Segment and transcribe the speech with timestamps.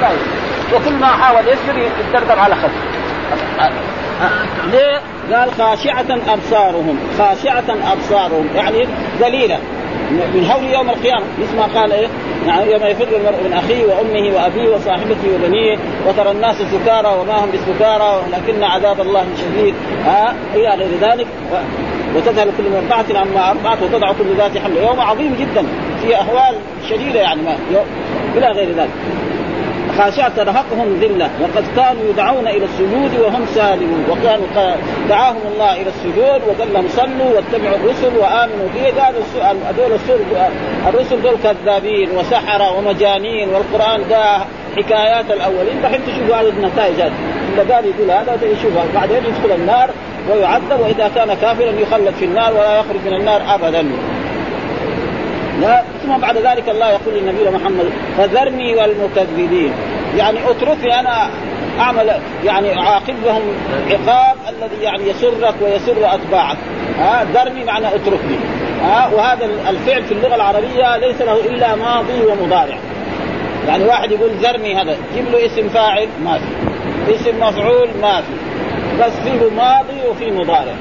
[0.00, 0.10] لا
[0.74, 2.96] وكل ما حاول يصبر يتدرب على خلفه
[4.72, 5.00] ليه؟
[5.32, 6.98] قال خاشعة أبصارهم.
[7.18, 8.48] خاشعة أبصارهم.
[8.54, 8.86] يعني
[9.20, 9.58] ذليلة.
[10.10, 11.24] من هول يوم القيامة.
[11.38, 12.08] مثل ما قال إيه؟
[12.46, 15.78] يعني يوم يفر المرء من أخيه وأمه وأبيه وصاحبته وبنيه.
[16.08, 18.22] وترى الناس سكارى وما هم بسكارى.
[18.26, 19.74] ولكن عذاب الله شديد.
[20.04, 21.26] ها؟ إلى غير ذلك.
[22.16, 24.76] وتذهل كل مرضعة عما أرضعت وتضع كل ذات حمل.
[24.76, 25.66] يوم عظيم جدا.
[26.02, 26.54] في أحوال
[26.90, 27.56] شديدة يعني ما
[28.36, 28.90] إلى غير ذلك.
[29.98, 34.04] خاشعة ترهقهم ذلة وقد كانوا يدعون إلى السجود وهم سالمون.
[34.10, 34.46] وكانوا
[35.08, 39.22] دعاهم الله إلى السجود وقال لهم صلوا واتبعوا الرسل وآمنوا به قالوا
[39.68, 39.98] هذول
[40.88, 44.38] الرسل دول كذابين وسحرة ومجانين والقرآن ده
[44.76, 45.82] حكايات الأولين.
[45.82, 47.12] دحين تشوفوا هذه النتائج هذه
[47.54, 48.84] إذا قال يقول هذا يشوفها.
[48.94, 49.90] بعدين يدخل النار
[50.30, 53.86] ويعذب وإذا كان كافرا يخلد في النار ولا يخرج من النار أبدا.
[55.60, 59.72] لا ثم بعد ذلك الله يقول للنبي محمد فذرني والمكذبين.
[60.16, 61.30] يعني اتركني أنا
[61.80, 62.12] أعمل
[62.44, 63.42] يعني أعاقبهم
[63.90, 66.56] عقاب الذي يعني يسرك ويسر أتباعك.
[66.98, 68.38] ها ذرني معنى اتركني.
[68.82, 72.78] ها وهذا الفعل في اللغة العربية ليس له إلا ماضي ومضارع.
[73.68, 77.14] يعني واحد يقول ذرني هذا جيب له اسم فاعل ما في.
[77.14, 78.32] اسم مفعول ما في.
[79.00, 80.74] بس فيه ماضي وفيه مضارع.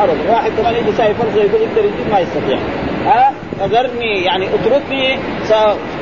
[0.00, 2.58] ابدا واحد كمان يجي سايف يقول يقدر يجيب ما يستطيع.
[3.06, 5.18] ها؟ فذرني يعني اتركني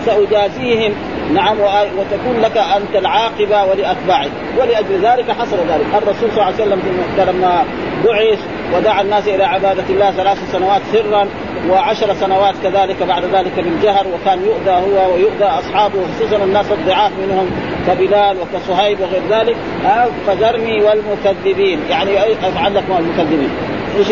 [0.07, 0.93] سأجازيهم.
[1.35, 1.57] نعم
[1.99, 4.31] وتكون لك أنت العاقبة ولأتباعك.
[4.59, 5.87] ولأجل ذلك حصل ذلك.
[6.03, 6.81] الرسول صلى الله عليه وسلم
[7.19, 7.65] لما
[8.05, 8.39] بعث
[8.75, 11.27] ودعا الناس إلى عبادة الله ثلاث سنوات سرا
[11.71, 17.51] وعشر سنوات كذلك بعد ذلك بالجهر وكان يؤذى هو ويؤذى أصحابه خصوصا الناس الضعاف منهم
[17.87, 19.57] كبلال وكصهيب وغير ذلك.
[20.27, 21.81] فذرني والمكذبين.
[21.91, 22.11] يعني
[22.43, 23.51] أفعل لك المكذبين.
[23.99, 24.07] إيش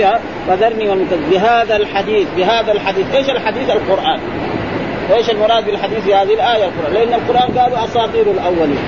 [0.48, 4.20] فذرني والمكذب بهذا الحديث بهذا الحديث إيش الحديث؟ القرآن.
[5.14, 6.92] إيش المراد بالحديث في هذه الآية؟ القرآن.
[6.92, 8.78] لأن القرآن قالوا أساطير الأولين.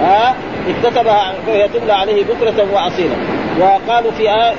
[0.00, 0.34] ها؟
[0.68, 3.14] اكتتبها فهي تملى عليه بكرة وأصيلا.
[3.60, 4.54] وقالوا في آية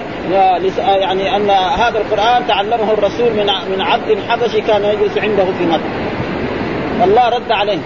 [0.83, 7.03] يعني أن هذا القرآن تعلمه الرسول من من عبد حبشي كان يجلس عنده في مكة.
[7.03, 7.79] الله رد عليه.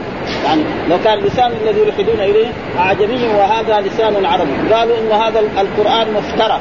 [0.45, 2.47] يعني لو كان اللسان الذي يلحدون إليه
[2.79, 6.59] أعجمي وهذا لسان عربي قالوا إن هذا القرآن مفترى.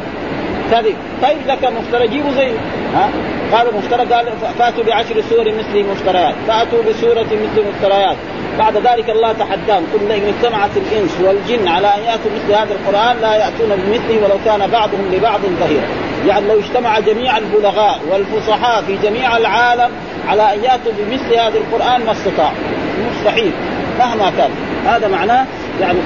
[0.71, 2.51] كذب طيب لك مفترى جيبوا زي
[2.95, 3.11] ها؟
[3.53, 4.27] قالوا مفترى قال
[4.59, 8.17] فأتوا بعشر سور مثل مفتريات فأتوا بسورة مثل مفتريات
[8.59, 13.17] بعد ذلك الله تحداهم قل إن اجتمعت الإنس والجن على أن يأتوا مثل هذا القرآن
[13.23, 15.87] لا يأتون بمثله ولو كان بعضهم لبعض ظهيرا.
[16.27, 19.91] يعني لو اجتمع جميع البلغاء والفصحاء في جميع العالم
[20.29, 22.57] على أن يأتوا بمثل هذا القرآن ما استطاعوا.
[23.11, 23.53] مستحيل
[23.99, 24.51] مهما كان.
[24.87, 25.47] هذا معناه
[25.81, 25.99] يعني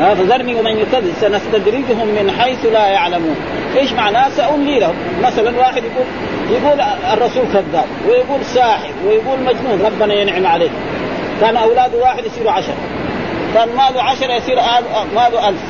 [0.00, 3.36] فذرني ومن يكذب سنستدرجهم من حيث لا يعلمون.
[3.76, 4.94] إيش معناه؟ سأملي لهم.
[5.22, 6.06] مثلا واحد يقول
[6.50, 6.80] يقول
[7.12, 10.70] الرسول كذاب ويقول ساحر ويقول مجنون ربنا ينعم عليه.
[11.40, 12.74] كان أولاده واحد يصيروا عشر.
[13.54, 14.56] كان ماله عشرة يصير
[15.14, 15.62] ماله ألف.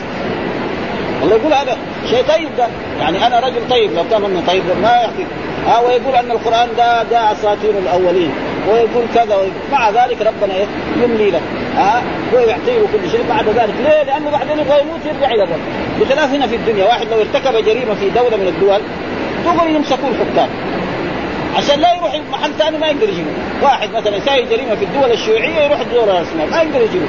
[1.22, 1.76] الله يقول هذا
[2.10, 2.66] شيء طيب ده.
[3.00, 5.26] يعني أنا رجل طيب لو كان إنه طيب ما يحكي
[5.66, 8.30] ها ويقول أن القرآن ده ده أساطير الأولين.
[8.68, 10.54] ويقول كذا ويقول مع ذلك ربنا
[11.02, 11.40] يملي له
[11.76, 13.74] ها؟ ويعطيه كل شيء بعد ذلك.
[13.84, 15.60] ليه؟ لأنه بعدين يبغى يموت يرجع إلى الرب.
[16.00, 18.80] بخلاف هنا في الدنيا واحد لو ارتكب جريمة في دولة من الدول
[19.44, 20.48] دغري يمسكوه الحكام.
[21.56, 23.30] عشان لا يروح محل ثاني ما يقدر يجيبه.
[23.62, 27.06] واحد مثلا يساوي جريمة في الدول الشيوعية يروح الدول الرسميه ما يقدر يجيبه.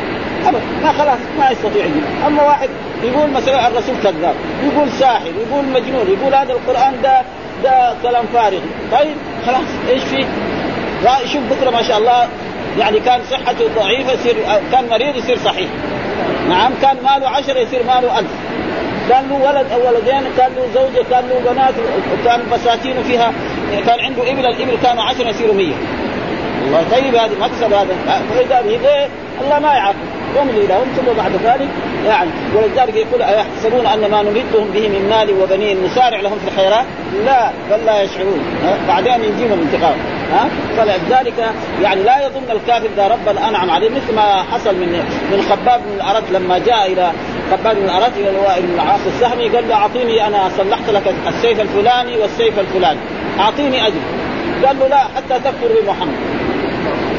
[0.83, 2.27] ما خلاص ما يستطيع يجيبه.
[2.27, 2.69] أما واحد
[3.03, 7.21] يقول مثلا الرسول كذاب يقول ساحر يقول مجنون يقول هذا القرآن ده
[7.63, 8.59] ده كلام فارغ.
[8.91, 10.25] طيب خلاص إيش فيه؟
[11.33, 12.27] شوف بكرة ما شاء الله
[12.79, 14.35] يعني كان صحته ضعيفة يصير
[14.71, 15.69] كان مريض يصير صحيح.
[16.49, 18.29] نعم كان ماله عشرة يصير ماله ألف.
[19.09, 21.73] كان له ولد أو ولدين كان له زوجة كان له بنات
[22.13, 23.33] وكان بساتين فيها
[23.85, 25.73] كان عنده إبل الإبل كانوا عشرة يصيروا مية.
[26.67, 28.21] الله طيب هذا مكسب هذا.
[28.29, 29.07] فإذا به ليه
[29.41, 29.95] الله ما يعاقب.
[30.41, 31.69] يملي لهم ثم بعد ذلك
[32.05, 36.85] يعني ولذلك يقول أيحسبون أن ما نمدهم به من مال وبنين نسارع لهم في الخيرات؟
[37.25, 38.39] لا بل لا يشعرون.
[38.87, 39.95] بعدين يجيهم الانتقام.
[40.31, 44.89] ها؟ فلذلك يعني لا يظن الكافر ذا ربا انعم عليه مثل ما حصل من
[45.31, 47.11] من خباب بن الأرت لما جاء إلى
[47.51, 51.61] خباب بن الأرت إلى الوائل بن العاص السهمي قال له أعطيني أنا صلحت لك السيف
[51.61, 52.99] الفلاني والسيف الفلاني.
[53.39, 54.01] أعطيني أجر.
[54.65, 56.15] قال له لا حتى تكفر بمحمد.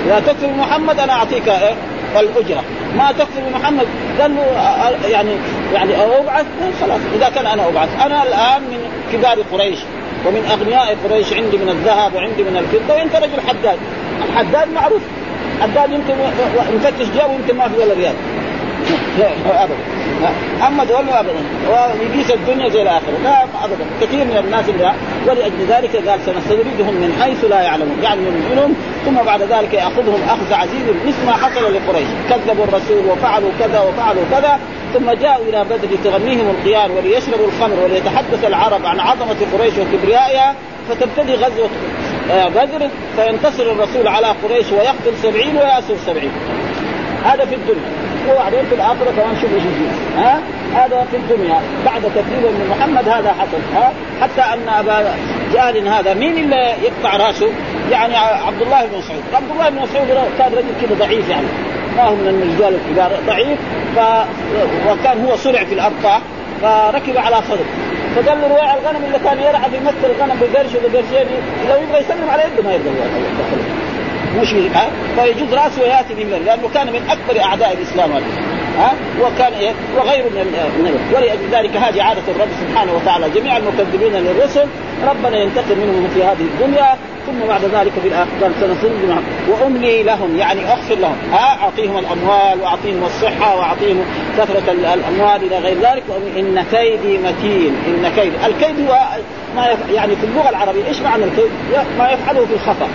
[0.08, 1.74] لا تكفر بمحمد أنا أعطيك إيه؟
[2.20, 2.62] الاجره
[2.96, 3.86] ما تكفر بمحمد
[4.20, 5.30] قال له يعني
[5.74, 6.46] يعني أبعث
[6.80, 7.00] خلاص.
[7.16, 7.88] إذا كان أنا أبعث.
[8.06, 8.80] أنا الآن من
[9.12, 9.78] كبار قريش
[10.26, 13.78] ومن أغنياء قريش عندي من الذهب وعندي من الفضة وأنت رجل حداد.
[14.28, 15.02] الحداد معروف.
[15.62, 16.14] حداد يمكن
[16.74, 18.14] مفتش جاب ويمكن ما في ولا ريال.
[19.46, 19.76] ابدا.
[20.66, 21.42] اما دول ابدا.
[21.70, 23.18] ويقيس الدنيا زي الآخرة.
[23.24, 23.84] لا ابدا.
[24.00, 24.92] كثير من الناس اللي
[25.26, 28.02] ولأجل ذلك قال سنستدرجهم من حيث لا يعلمون.
[28.02, 28.74] يعني يمكنهم
[29.06, 30.82] ثم بعد ذلك يأخذهم أخذ عزيز.
[31.06, 32.08] مثل ما حصل لقريش.
[32.30, 34.58] كذبوا الرسول وفعلوا كذا وفعلوا كذا
[34.94, 40.54] ثم جاءوا إلى بدر لتغنيهم القيان وليشربوا الخمر وليتحدث العرب عن عظمة قريش وكبريائها.
[40.88, 41.68] فتبتدي غزوة
[42.30, 46.32] بدر فينتصر الرسول على قريش ويقتل سبعين ويأسر سبعين.
[47.24, 48.01] هذا في الدنيا.
[48.30, 49.62] وبعدين في الآخرة كمان شوف إيش
[50.16, 50.40] ها؟
[50.74, 51.60] هذا في الدنيا.
[51.84, 53.92] بعد تكذيب من محمد هذا حصل ها؟
[54.22, 55.14] حتى أن أبا
[55.54, 56.14] جهل هذا.
[56.14, 57.48] مين اللي يقطع رأسه؟
[57.90, 60.08] يعني عبد الله بن مسعود، عبد الله بن مسعود
[60.38, 61.46] كان رجل كذا ضعيف يعني.
[61.96, 63.58] ما هو من الرجال الكبار ضعيف.
[63.96, 63.98] ف...
[64.90, 65.92] وكان هو صرع في الأرض
[66.62, 67.64] فركب على صدر
[68.16, 71.26] فقال له رواع الغنم اللي كان يرعى في مكه الغنم بقرش وبقرشين
[71.68, 72.90] لو يبغى يسلم على يده ما يقدر
[74.40, 78.10] مش ها فيجوز رأسه ويأتي به لأنه كان من أكبر أعداء الإسلام
[78.78, 80.46] ها وكان إيه وغيره من
[80.78, 84.66] من ولأجل ذلك هذه عادة الرب سبحانه وتعالى جميع المكذبين للرسل
[85.08, 86.96] ربنا ينتقم منهم في هذه الدنيا
[87.26, 93.04] ثم بعد ذلك في الاخره سنصل وأملي لهم يعني أغفر لهم ها أعطيهم الأموال وأعطيهم
[93.04, 94.04] الصحة وأعطيهم
[94.38, 96.02] كثرة الأموال إلى غير ذلك
[96.36, 98.98] إن كيدي متين إن كيد الكيد هو
[99.56, 99.66] ما.
[99.92, 101.50] يعني في اللغة العربية إيش معنى الكيد؟
[101.98, 102.88] ما يفعله في الخطأ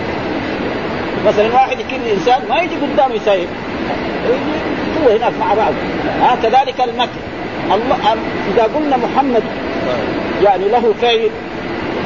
[1.26, 3.48] مثلا واحد يكيد إنسان ما يجي قدامه يسايب.
[5.02, 5.72] هو هناك مع بعض.
[6.20, 7.20] ها كذلك المكر.
[7.74, 8.16] الله
[8.54, 9.42] إذا قلنا محمد
[10.44, 11.30] يعني له كيد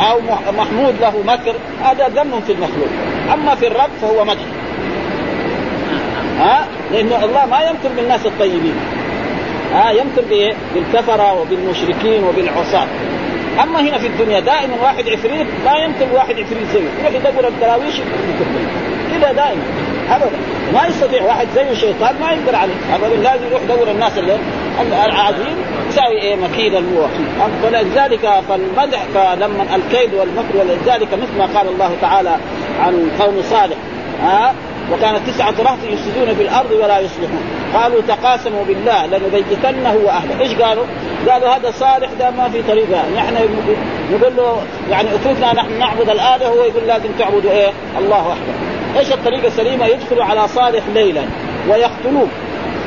[0.00, 0.20] أو
[0.58, 1.54] محمود له مكر
[1.84, 2.88] هذا ذم في المخلوق.
[3.34, 4.44] أما في الرب فهو مدح.
[6.38, 8.74] ها لأنه الله ما يمكر بالناس الطيبين.
[9.74, 12.86] ها يمكر بإيه؟ بالكفرة وبالمشركين وبالعصاة.
[13.62, 17.94] أما هنا في الدنيا دائما واحد عفريت لا يمكن واحد عفريت زيه يروح يدور الدراويش
[19.22, 19.62] كذا دائما
[20.10, 20.38] ابدا.
[20.74, 22.74] ما يستطيع واحد زيه شيطان ما يقدر عليه.
[22.94, 24.36] ابدا لازم يروح يدور الناس اللي
[25.04, 25.56] العظيم
[25.88, 27.06] يساوي إيه؟ مكيدا هو
[27.62, 32.36] فلذلك فالمدح فلما الكيد والمكر ولذلك مثل ما قال الله تعالى
[32.80, 33.76] عن قوم صالح
[34.22, 34.54] ها؟
[34.92, 37.42] وكانت تسعة رهط يفسدون في الأرض ولا يصلحون.
[37.74, 40.40] قالوا تقاسموا بالله لنبيتنه وأهله.
[40.40, 40.84] إيش قالوا؟
[41.28, 43.02] قالوا هذا صالح ده ما في طريقة.
[43.16, 43.34] نحن
[44.12, 48.71] نقول له يعني اتركنا نحن نعبد الآلهة هو يقول لازم تعبدوا إيه؟ الله وحده.
[48.98, 51.22] إيش الطريقة السليمة؟ يدخلوا على صالح ليلا
[51.68, 52.28] ويقتلوه.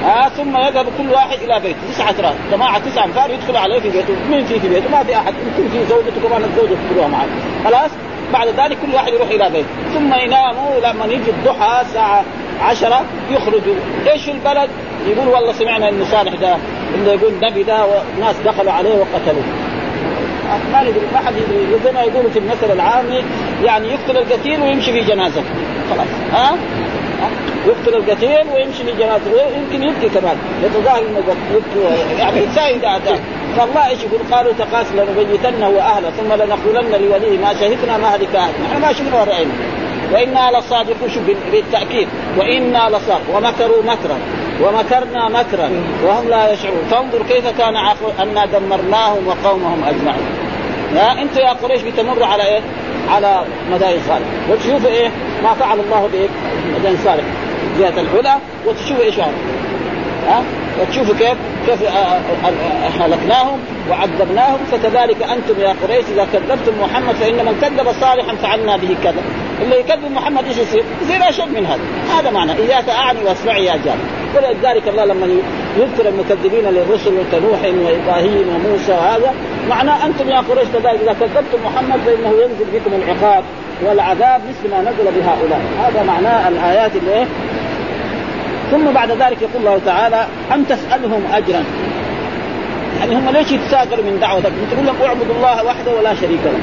[0.06, 1.78] آه ثم يذهب كل واحد إلى بيته.
[1.92, 4.14] تسعة راس جماعة تسعة أنفار يدخلوا عليه في بيته.
[4.30, 5.34] مين في في بيته؟ ما في أحد.
[5.34, 7.26] يمكن في زوجته كمان الزوجه تدخلوها معه.
[7.66, 7.92] خلاص؟
[8.34, 9.68] بعد ذلك كل واحد يروح إلى بيته.
[9.94, 12.24] ثم يناموا لما يجي الضحى الساعة
[12.62, 13.76] عشرة يخرجوا.
[14.12, 14.70] إيش البلد؟
[15.08, 16.58] يقول والله سمعنا إنه صالح ده
[16.96, 19.44] اللي يقول نبي ده وناس دخلوا عليه وقتلوه.
[20.74, 21.34] ما ندري ما حد
[21.84, 23.24] زي ما يقولوا في المثل العامي
[23.64, 25.44] يعني يقتل القتيل ويمشي في جنازته
[25.90, 26.08] خلاص.
[26.34, 26.58] ها؟
[27.68, 30.38] يقتل القتيل ويمشي في جنازته ويمكن يبكي كمان.
[30.64, 31.20] يتظاهر انه
[31.54, 33.20] يبكي يعني اعداء
[33.58, 38.82] فالله إيش يقول؟ قالوا تقاسم لنبيتنه وأهله ثم لنقولن لوليه ما شهدنا مهلك اهله نحن
[38.82, 39.52] ما شفنا وراينا
[40.14, 42.08] وإنا لصادقون شوف بالتاكيد
[42.38, 43.36] وإنا لصادق.
[43.36, 44.18] ومكروا مكرا.
[44.62, 45.70] ومكرنا مكرا
[46.06, 46.84] وهم لا يشعرون.
[46.92, 50.26] فانظر كيف كان عقل أنا دمرناهم وقومهم أجمعين.
[50.96, 52.62] يا أنتم يا قريش بتمر على إيه؟
[53.10, 55.12] على مدائن صالح وتشوفوا إيه؟
[55.44, 56.28] ما فعل الله بإيه؟
[56.80, 57.24] مدائن صالح
[57.80, 58.38] جهة العلا.
[58.66, 60.44] وتشوفوا إيش ها؟
[60.82, 61.80] وتشوفوا كيف؟ كيف
[63.02, 63.60] هلكناهم
[63.90, 69.22] وعذبناهم؟ فكذلك أنتم يا قريش إذا كذبتم محمد فإن من كذب صالحا فعلنا به كذا.
[69.62, 71.82] اللي يكذب محمد إيش يصير؟ يصير أشد من هذا.
[72.20, 72.52] هذا معنى.
[72.52, 73.98] إياك أعني وأسمعي يا جار
[74.36, 75.28] ولذلك الله لما
[75.78, 79.34] يذكر المكذبين للرسل كنوح وإبراهيم وموسى وهذا
[79.70, 83.44] معناه أنتم يا قريش كذلك إذا كذبتم محمد فإنه ينزل بكم العقاب
[83.84, 85.62] والعذاب مثل ما نزل بهؤلاء.
[85.86, 87.26] هذا معناه الآيات اللي إيه؟
[88.72, 91.64] ثم بعد ذلك يقول الله تعالى أم تسألهم أجرا
[93.00, 96.60] يعني هم ليش يتساقلوا من دعوتك؟ تقول لهم اعبدوا الله وحده ولا شريك له.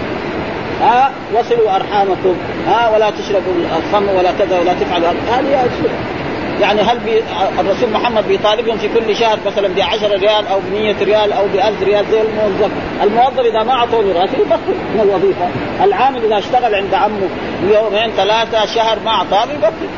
[0.82, 6.21] ها وصلوا أرحامكم ها ولا تشربوا الخمر ولا كذا ولا تفعلوا هذه أشياء
[6.62, 7.22] يعني هل بي
[7.60, 11.46] الرسول محمد بيطالبهم في كل شهر مثلا ب 10 ريال أو ب 100 ريال أو
[11.46, 12.70] ب 1000 ريال زي الموظف،
[13.02, 15.48] الموظف إذا ما أعطوه راتب يبطل من الوظيفة،
[15.84, 17.28] العامل إذا اشتغل عند عمه
[17.62, 19.88] يومين ثلاثة شهر ما أعطاه يبطل،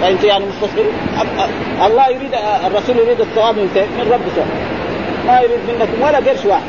[0.00, 0.92] فانت يعني مستصغرين
[1.86, 2.34] الله يريد
[2.66, 4.76] الرسول يريد الثواب من من رب سبحانه
[5.26, 6.62] ما يريد منكم ولا قرش واحد.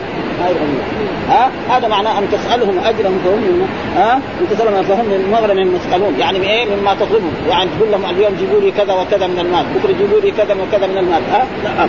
[1.29, 6.49] ها؟ هذا معناه أن تسألهم اجرا فهم ها؟ أن تسألهم فهم من مغرم مثقلون يعني
[6.49, 7.33] إيه مما تطلبهم.
[7.49, 9.65] يعني تقول لهم اليوم جيبوا لي كذا وكذا من المال.
[9.75, 11.21] بكرة جيبوا لي كذا وكذا من المال.
[11.31, 11.83] ها؟ لا.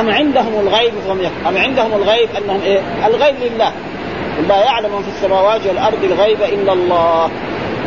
[0.00, 3.72] أم عندهم الغيب فهم يكفر أم عندهم الغيب أنهم إيه؟ الغيب لله.
[4.48, 7.30] لا يعلم في السماوات والأرض الغيب إلا الله.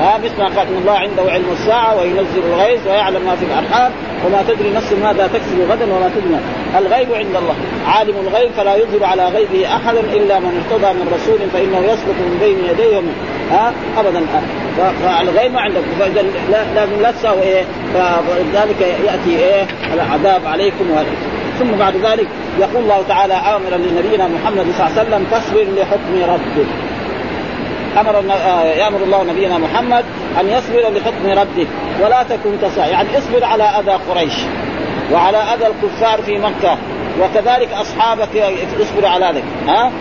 [0.01, 3.91] ها مثل ما قال الله عنده علم الساعة وينزل الغيث ويعلم ما في الأرحام
[4.25, 6.39] وما تدري نفس ماذا تكسب غدا وما تدري
[6.77, 7.55] الغيب عند الله.
[7.88, 12.38] عالم الغيب فلا يظهر على غيبه أحدا إلا من ارتضى من رسول فإنه يسلك من
[12.39, 13.01] بين يديه
[13.51, 14.22] ها؟ أبدا.
[15.03, 15.81] فالغيب ما عندك.
[16.00, 16.25] فإذا
[16.75, 21.27] لازم لا تساوي إيه؟ فلذلك يأتي إيه؟ العذاب عليكم وعليكم.
[21.60, 22.27] ثم بعد ذلك
[22.60, 26.90] يقول الله تعالى آمرا لنبينا محمد صلى الله عليه وسلم فاصبر لحكم ربك.
[28.00, 30.05] أمر آه، يأمر الله نبينا محمد
[30.39, 31.67] أن يصبر لحكم ربه
[32.01, 34.33] ولا تكن تصا يعني اصبر على أذى قريش
[35.13, 36.77] وعلى أذى الكفار في مكة
[37.19, 38.29] وكذلك أصحابك
[38.81, 39.91] اصبروا على ذلك ها؟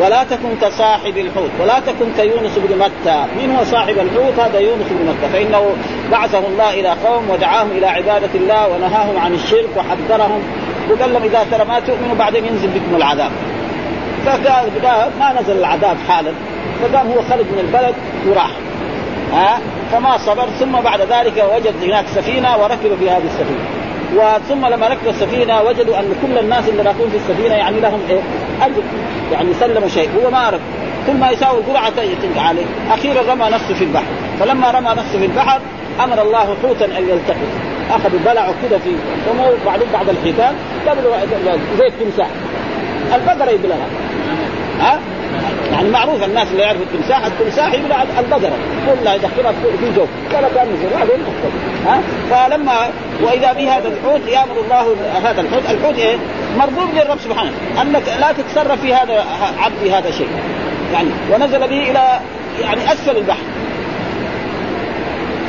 [0.00, 3.24] ولا تكن كصاحب الحوت ولا تكن كيونس بن متى.
[3.36, 5.32] من هو صاحب الحوت؟ هذا يونس بن متى.
[5.32, 5.70] فإنه
[6.10, 10.42] بعثه الله إلى قوم ودعاهم إلى عبادة الله ونهاهم عن الشرك وحذرهم.
[10.90, 13.30] وقال لهم إذا ترى ما تؤمنوا بعدين ينزل بكم العذاب.
[14.26, 16.32] فقال ما نزل العذاب حالا.
[16.82, 17.94] فقام هو خرج من البلد
[18.26, 18.50] وراح.
[19.32, 19.60] ها؟
[19.92, 23.64] فما صبر ثم بعد ذلك وجد هناك سفينة وركب في هذه السفينة.
[24.16, 28.20] وثم لما ركبوا السفينة وجدوا أن كل الناس اللي راكبين في السفينة يعني لهم إيه؟
[28.62, 28.82] أجر.
[29.32, 30.10] يعني سلموا شيء.
[30.24, 30.60] هو ما عرف
[31.06, 32.66] كل ما يساوي القرعة تنقع عليه.
[32.90, 34.12] أخيرا رمى نفسه في البحر.
[34.40, 35.60] فلما رمى نفسه في البحر
[36.04, 37.48] أمر الله حوتا أن يلتقط.
[37.90, 38.90] اخذ بلعه كده في
[39.26, 40.54] فمه بعدين بعد الحيتان
[40.88, 41.16] قبلوا
[41.78, 42.26] زي التمساح
[43.14, 43.86] البقرة يبلعها.
[44.80, 44.98] ها؟
[45.78, 48.52] يعني معروف الناس اللي يعرفوا التمساح التمساح يبلع البقره
[48.86, 51.24] كلها يدخلها في جو ولا كان بعدين
[51.86, 52.90] ها؟ فلما
[53.22, 55.62] وإذا به هذا الحوت يأمر الله هذا الحوت.
[55.70, 56.16] الحوت إيه؟
[56.58, 57.52] مربوط للرب سبحانه.
[57.82, 59.24] أنك لا تتصرف في هذا
[59.58, 60.28] عبدي هذا شيء.
[60.92, 62.20] يعني ونزل به إلى
[62.60, 63.42] يعني أسفل البحر.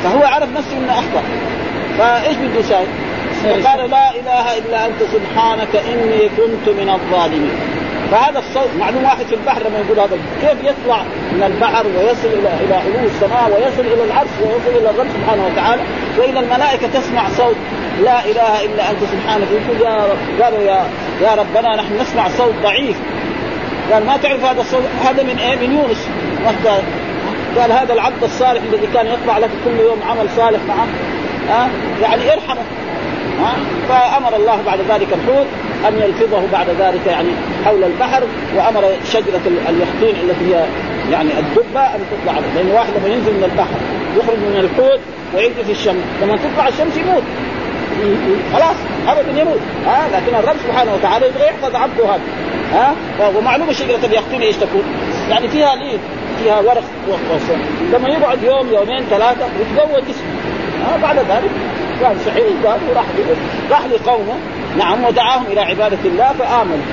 [0.04, 1.22] فهو عرف نفسه إنه أخطأ.
[1.98, 2.86] فإيش بده يساوي؟
[3.66, 7.79] قال لا إله إلا أنت سبحانك إني كنت من الظالمين.
[8.10, 11.02] فهذا الصوت معلوم واحد في البحر لما يقول هذا كيف يطلع
[11.32, 15.82] من البحر ويصل إلى إلى علو السماء ويصل إلى العرش ويصل إلى الرب سبحانه وتعالى
[16.18, 17.56] وإلى الملائكة تسمع صوت
[18.02, 19.48] لا إله إلا أنت سبحانك.
[19.50, 20.84] يقول يا رب قالوا يا
[21.22, 22.96] يا ربنا نحن نسمع صوت ضعيف.
[23.92, 26.08] قال ما تعرف هذا الصوت؟ هذا من إيه؟ من يونس.
[27.56, 30.86] قال هذا العبد الصالح الذي كان يطلع لك كل يوم عمل صالح معه.
[31.48, 31.68] ها؟
[32.02, 32.62] يعني ارحمه.
[33.40, 33.52] ها؟
[33.88, 35.46] فأمر الله بعد ذلك الحوت.
[35.88, 37.28] أن يلفظه بعد ذلك يعني
[37.64, 38.22] حول البحر
[38.56, 38.82] وأمر
[39.12, 40.64] شجرة اليخطين التي هي
[41.12, 43.76] يعني الدبه أن تطلع لأن واحد لما ينزل من البحر
[44.16, 45.00] يخرج من الحوت
[45.34, 47.22] ويجي في الشمس لما تطلع الشمس يموت.
[48.52, 48.76] خلاص
[49.08, 49.60] ابدا يموت.
[49.86, 52.22] ها لكن الرب سبحانه وتعالى يبغى يحفظ عبده هذا.
[52.72, 52.94] ها
[53.36, 54.82] ومعلومه شجرة اليخطين إيش تكون؟
[55.30, 55.98] يعني فيها ليه
[56.42, 56.84] فيها ورق
[57.92, 60.30] لما يقعد يوم يومين ثلاثة يتقوى جسمه
[60.84, 61.50] ها بعد ذلك.
[62.00, 63.04] كان صحيح قال وراح
[63.70, 64.34] راح لقومه.
[64.78, 66.84] نعم ودعاهم إلى عبادة الله فآمنوا.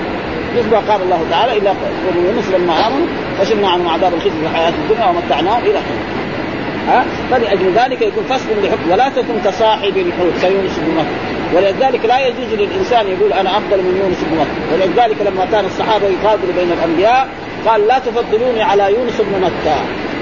[0.57, 1.73] مثل ما قال الله تعالى إلا
[2.15, 3.07] يونس لما آمنوا
[3.39, 5.99] فشلنا عنهم عذاب الخزي في الحياة الدنيا ومتعناهم إلى حين
[6.87, 11.07] ها؟ فلأجل ذلك يكون فصل لحكم ولا تكن كصاحب الحوت كيونس بن مكة.
[11.55, 14.73] ولذلك لا يجوز للإنسان يقول أنا أفضل من يونس بن مكة.
[14.73, 17.27] ولذلك لما كان الصحابة يقاتلوا بين الأنبياء
[17.67, 19.75] قال لا تفضلوني على يونس بن مكة.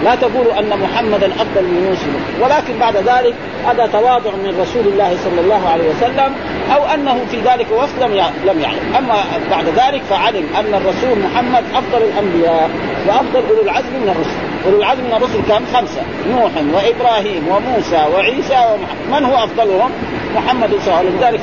[0.05, 2.05] لا تقولوا أن محمدا أفضل من يونس
[2.41, 3.33] ولكن بعد ذلك
[3.67, 6.35] هذا تواضع من رسول الله صلى الله عليه وسلم
[6.75, 8.11] أو أنه في ذلك وقت لم
[8.45, 8.95] لم يعلم.
[8.97, 9.15] أما
[9.51, 12.69] بعد ذلك فعلم أن الرسول محمد أفضل الأنبياء
[13.07, 14.54] وأفضل أولو العزم من الرسل.
[14.65, 16.01] أولو العزم من الرسل كم؟ خمسة.
[16.29, 19.21] نوح وإبراهيم وموسى وعيسى ومحمد.
[19.21, 19.91] من هو أفضلهم؟
[20.35, 21.41] محمد صلى الله عليه وسلم لذلك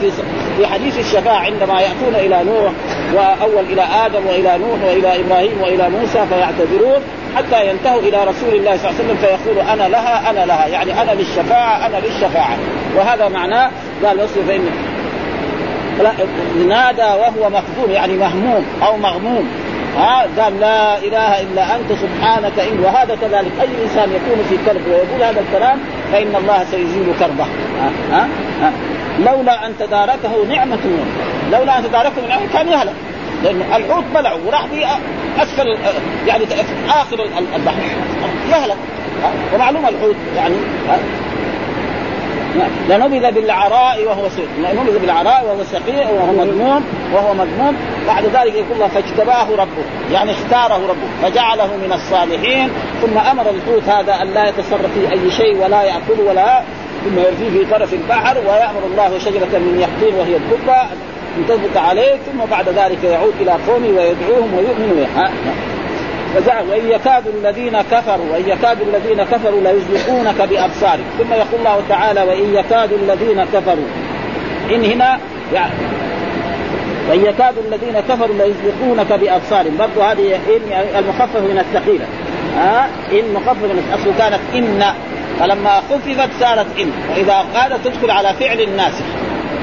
[0.57, 2.73] في حديث الشفاعة عندما يأتون إلى نوح
[3.15, 7.01] وأول إلى آدم وإلى نوح وإلى إبراهيم وإلى موسى فيعتذرون
[7.37, 10.67] حتى ينتهوا إلى رسول الله صلى الله عليه وسلم فيقول أنا لها أنا لها.
[10.67, 12.57] يعني أنا للشفاعة أنا للشفاعة.
[12.97, 13.71] وهذا معناه
[14.05, 14.69] قال وصف فان
[16.69, 19.49] نادى وهو مخزوم يعني مهموم أو مغموم.
[19.97, 23.53] ها قال لا إله إلا أنت سبحانك إن وهذا كذلك.
[23.61, 25.79] أي إنسان يكون في كرب ويقول هذا الكلام
[26.13, 27.45] فإن الله سيزيل كربه.
[27.45, 28.29] ها؟ ها,
[28.63, 28.73] ها؟
[29.19, 30.79] لولا أن تداركه نعمة
[31.53, 32.95] لولا أن تداركه نعمة كان يهلك.
[33.45, 34.87] لأنه الحوت بلعه وراح في
[35.43, 35.79] أسفل
[36.27, 36.45] يعني
[36.89, 37.83] آخر البحر.
[38.51, 38.77] يهلك.
[39.55, 40.57] ومعلوم الحوت يعني
[42.89, 48.73] لنبذ بالعراء وهو سقيم لنبذ بالعراء وهو سقيم وهو مذموم وهو مذموم بعد ذلك يقول
[48.73, 52.69] الله فاجتباه ربه يعني اختاره ربه فجعله من الصالحين.
[53.03, 56.63] ثم أمر الحوت هذا أن لا يتصرف في أي شيء ولا يأكل ولا
[57.05, 60.83] ثم يرفيه في طرف البحر ويأمر الله شجرة من يقطين وهي الدبه
[61.37, 64.97] أن تثبت عليه ثم بعد ذلك يعود إلى قومه ويدعوهم ويؤمنوا
[66.35, 72.23] فزعم وإن يكاد الذين كفروا وإن يكاد الذين كفروا ليزلقونك بابصارهم ثم يقول الله تعالى
[72.23, 73.87] وإن يكاد الذين كفروا.
[74.71, 75.19] إن هنا
[75.53, 75.73] يعني
[77.11, 79.77] وإن يكاد الذين كفروا ليزلقونك بأبصارهم.
[79.79, 80.41] برضو هذه
[80.99, 82.05] المخفف من الثقيلة.
[82.57, 84.85] ها؟ إن مخففه من اصله كانت إن.
[85.41, 86.91] فلما خففت صارت إن.
[87.11, 89.05] وإذا قالت تدخل على فعل الناسخ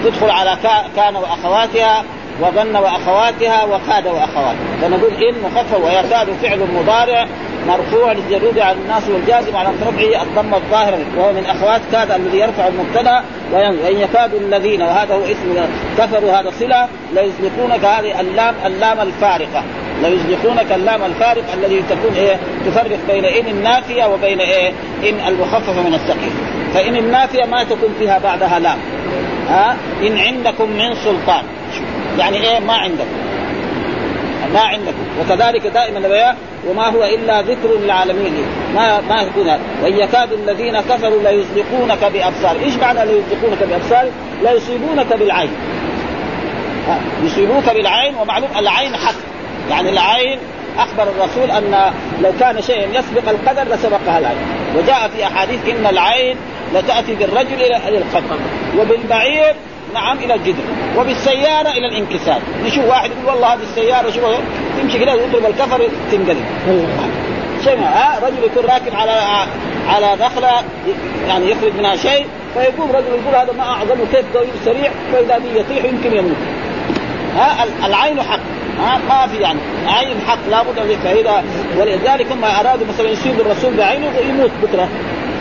[0.04, 0.58] تدخل على
[0.96, 2.04] كان وأخواتها
[2.42, 4.78] وظن وأخواتها وكاد وأخواتها.
[4.82, 7.28] فنقول إن مخفف ويكاد فعل مضارع
[7.68, 12.68] مرفوع للجرود على الناس والجازم على رفعه الضم الظاهر وهو من أخوات كاد الذي يرفع
[12.68, 15.68] المبتدا وإن يكاد الذين وهذا هو اسم
[15.98, 19.64] كفروا هذا صلة ليزلقونك هذه اللام اللام الفارقة.
[20.04, 24.70] ليزلقونك اللام الفارق الذي تكون إيه؟ تفرق بين إن النافية وبين إيه؟
[25.10, 26.32] إن المخففه من الثقيل
[26.74, 28.78] فإن النافية ما تكون فيها بعدها لام.
[29.50, 29.76] ها؟
[30.08, 31.44] إن عندكم من سلطان.
[32.20, 33.30] يعني إيه؟ ما عندكم
[34.54, 36.36] ما عندكم وكذلك دائما
[36.68, 38.34] وما هو إلا ذكر للعالمين.
[38.76, 39.60] ما ما يكون هذا.
[39.84, 42.56] وإن يكاد الذين كفروا ليزلقونك بأبصار.
[42.66, 44.12] إيش معنى ليزلقونك بأبصار؟
[44.44, 45.50] لا يصيبونك بالعين
[47.24, 49.16] يصيبوك بالعين ومعلوم العين حق.
[49.70, 50.40] يعني العين
[50.78, 54.38] أخبر الرسول أن لو كان شيء يسبق القدر لسبقها العين.
[54.78, 56.38] وجاء في أحاديث إن العين
[56.76, 58.38] لتأتي بالرجل إلى القدر.
[58.80, 59.56] وبالبعير
[59.94, 60.64] نعم إلى الجدر.
[60.98, 62.42] وبالسيارة إلى الانكسار.
[62.66, 64.22] نشوف واحد يقول والله هذه السيارة شو
[64.82, 66.46] تمشي كده يضرب الكفر تنقلب.
[67.64, 69.46] شيء ها؟ رجل يكون راكب على
[69.88, 70.52] على نخلة
[71.28, 75.60] يعني يخرج منها شيء فيقوم رجل يقول هذا ما اعظمه كيف قوي سريع فإذا به
[75.60, 76.38] يطيح يمكن يموت.
[77.36, 78.40] ها؟ العين حق.
[78.80, 79.60] ها؟ ما في يعني.
[79.88, 81.44] عين حق لابد ان فاذا
[81.78, 84.90] ولذلك هم أرادوا مثلا يصيب الرسول بعينه يموت بكرة.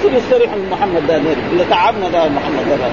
[0.04, 2.86] يستريح من محمد ده اللي تعبنا ده محمد ده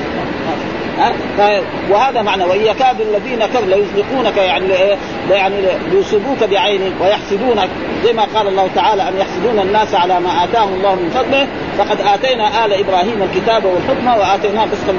[1.00, 4.66] ها؟ وهذا معنى وان يكاد الذين كفروا ليزلقونك يعني
[5.32, 5.56] يعني
[5.92, 7.70] ليصيبوك بعين ويحسدونك.
[8.04, 11.48] زي ما قال الله تعالى ان يحسدون الناس على ما آتاهم الله من فضله؟
[11.78, 14.94] فقد آتينا آل إبراهيم الكتاب والحكمة واتيناهم قسطا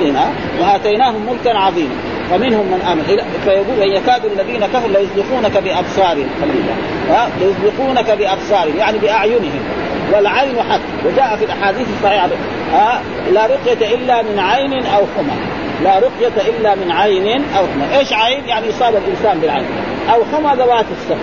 [0.60, 1.94] وآتيناهم ملكا عظيما.
[2.30, 3.02] فمنهم من آمن.
[3.44, 6.28] فيقول ان يكاد الذين كفروا ليزلقونك بأبصارهم.
[7.10, 9.60] ها؟ ليزلقونك بأبصارهم يعني بأعينهم.
[10.12, 10.80] والعين حق.
[11.06, 12.28] وجاء في الأحاديث الصحيحة.
[12.72, 15.36] ها لا رقية إلا من عين أو حمى.
[15.84, 17.98] لا رقية إلا من عين أو حمى.
[17.98, 19.66] إيش عين؟ يعني يصاب الإنسان بالعين.
[20.14, 21.18] أو حمى ذوات السم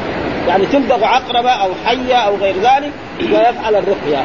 [0.47, 4.23] يعني تلدغ عقربة أو حية أو غير ذلك ويفعل الرقية.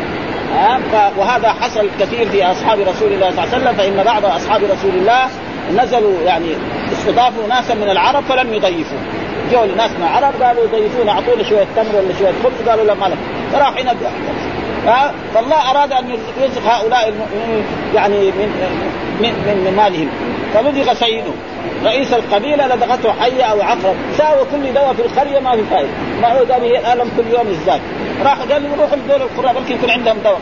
[0.54, 0.80] ها
[1.18, 4.90] وهذا حصل كثير في أصحاب رسول الله صلى الله عليه وسلم فإن بعض أصحاب رسول
[4.94, 5.28] الله
[5.76, 6.46] نزلوا يعني
[6.92, 8.98] استضافوا ناسا من العرب فلم يضيفوا.
[9.52, 13.06] جو ناس من العرب قالوا ضيفونا اعطونا شوية تمر ولا شوية خبز قالوا لا ما
[13.06, 13.18] لك.
[13.52, 13.94] فراح هنا
[15.34, 16.04] فالله أراد أن
[16.40, 18.48] يرزق هؤلاء المؤمنين يعني من
[19.20, 20.08] من من مالهم.
[20.54, 21.32] فلدغ سيده.
[21.84, 23.94] رئيس القبيلة لدغته حية أو عقرب.
[24.18, 25.88] ساوى كل دواء في القريه ما في فائده
[26.22, 27.80] ما هو قال الآلم كل يوم يزداد
[28.24, 30.40] راح قال لي روح لدول القراء بلكي يكون عندهم دواء.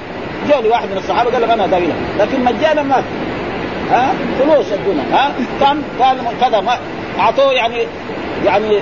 [0.49, 1.87] جاء لي واحد من الصحابة قال لك أنا داوي
[2.19, 3.09] لكن مجانا ما في.
[3.91, 6.79] ها؟ فلوس ادونا ها؟ كم قال كذا ما
[7.19, 7.87] أعطوه يعني
[8.45, 8.81] يعني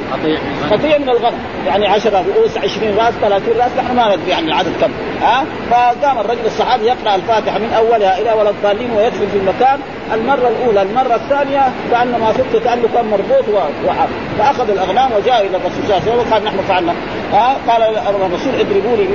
[0.71, 4.73] خطية من الغنم يعني 10 رؤوس 20 رأس 30 رأس نحن ما ندري يعني العدد
[4.81, 4.91] كم.
[5.23, 9.79] ها؟ فقام الرجل الصحابي يقرأ الفاتحة من أولها إلى ولا الضالين ويدخل في المكان.
[10.15, 13.45] المرة الأولى المرة الثانية كأنما فقت كأنه كان مربوط
[13.87, 16.31] وحاب فأخذ الأغنام وجاء إلى الرسول صلى الله عليه وسلم.
[16.31, 16.95] وقال نحن فعلنا.
[17.33, 17.83] ها؟ قال
[18.27, 19.09] الرسول اضربوا لي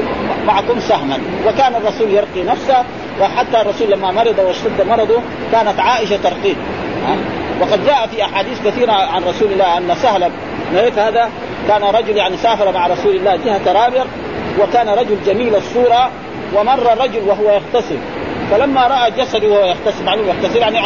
[0.48, 1.18] معكم سهما.
[1.48, 2.84] وكان الرسول يرقي نفسه.
[3.22, 5.22] وحتى الرسول لما مرض واشتد مرضه
[5.52, 6.56] كانت عائشة ترقيه.
[7.62, 10.32] وقد جاء في أحاديث كثيرة عن رسول الله أن سهل
[10.72, 11.30] بن هذا
[11.68, 14.06] كان رجل يعني سافر مع رسول الله جهة رابر
[14.60, 16.10] وكان رجل جميل الصورة
[16.56, 17.98] ومر رجل وهو يغتسل.
[18.52, 20.80] فلما رأى جسده وهو يغتسل معلوم يغتسل يعني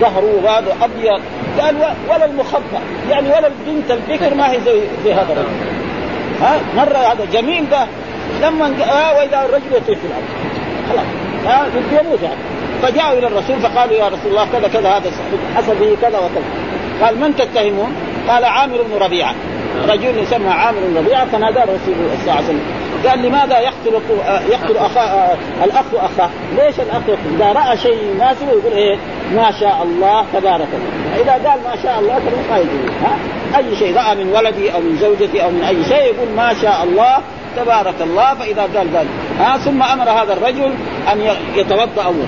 [0.00, 1.20] ظهره وهذا أبيض
[1.60, 1.76] قال
[2.08, 2.78] ولا المخبى
[3.10, 5.48] يعني ولا البنت البكر ما هي زي زي هذا الرجل.
[6.40, 7.86] ها؟ مره هذا جميل ده
[8.42, 10.24] لما آه وإذا الرجل يطير في الأرض.
[10.88, 11.06] خلاص.
[11.46, 11.66] ها
[12.00, 12.59] يموت يعني.
[12.82, 15.10] فجاءوا إلى الرسول فقالوا يا رسول الله كذا كذا هذا
[15.56, 16.44] حصل به كذا وكذا
[17.02, 17.92] قال من تتهمون؟
[18.28, 19.34] قال عامر بن ربيعة
[19.88, 22.60] رجل يسمى عامر بن ربيعة فنادى الرسول صلى الله عليه وسلم
[23.06, 24.00] قال لماذا يقتل
[24.50, 28.96] يقتل اخا الأخ أخاه؟ ليش الأخ يقتل؟ إذا رأى شيء يناسبه يقول إيه؟
[29.34, 32.58] ما شاء الله تبارك الله، إذا قال ما شاء الله فما
[33.02, 33.16] ها؟
[33.58, 36.84] أي شيء رأى من ولدي أو من زوجتي أو من أي شيء يقول ما شاء
[36.84, 37.18] الله
[37.56, 40.74] تبارك الله فإذا قال ذلك ها ثم أمر هذا الرجل
[41.12, 41.20] أن
[41.54, 42.26] يتوضأ اول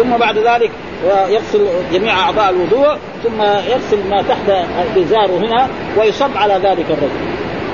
[0.00, 0.70] ثم بعد ذلك
[1.28, 4.50] يغسل جميع أعضاء الوضوء ثم يغسل ما تحت
[4.96, 7.20] ازاره هنا ويصب على ذلك الرجل.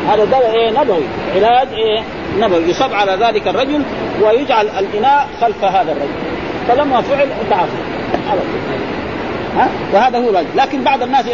[0.09, 1.05] هذا دواء إيه؟ نبوي.
[1.37, 2.03] علاج إيه؟
[2.39, 2.71] نبوي.
[2.71, 3.83] يصب على ذلك الرجل
[4.23, 6.15] ويجعل الإناء خلف هذا الرجل.
[6.69, 7.73] فلما فعل تعافى
[9.57, 10.57] ها؟ وهذا هو الواجب.
[10.57, 11.25] لكن بعض الناس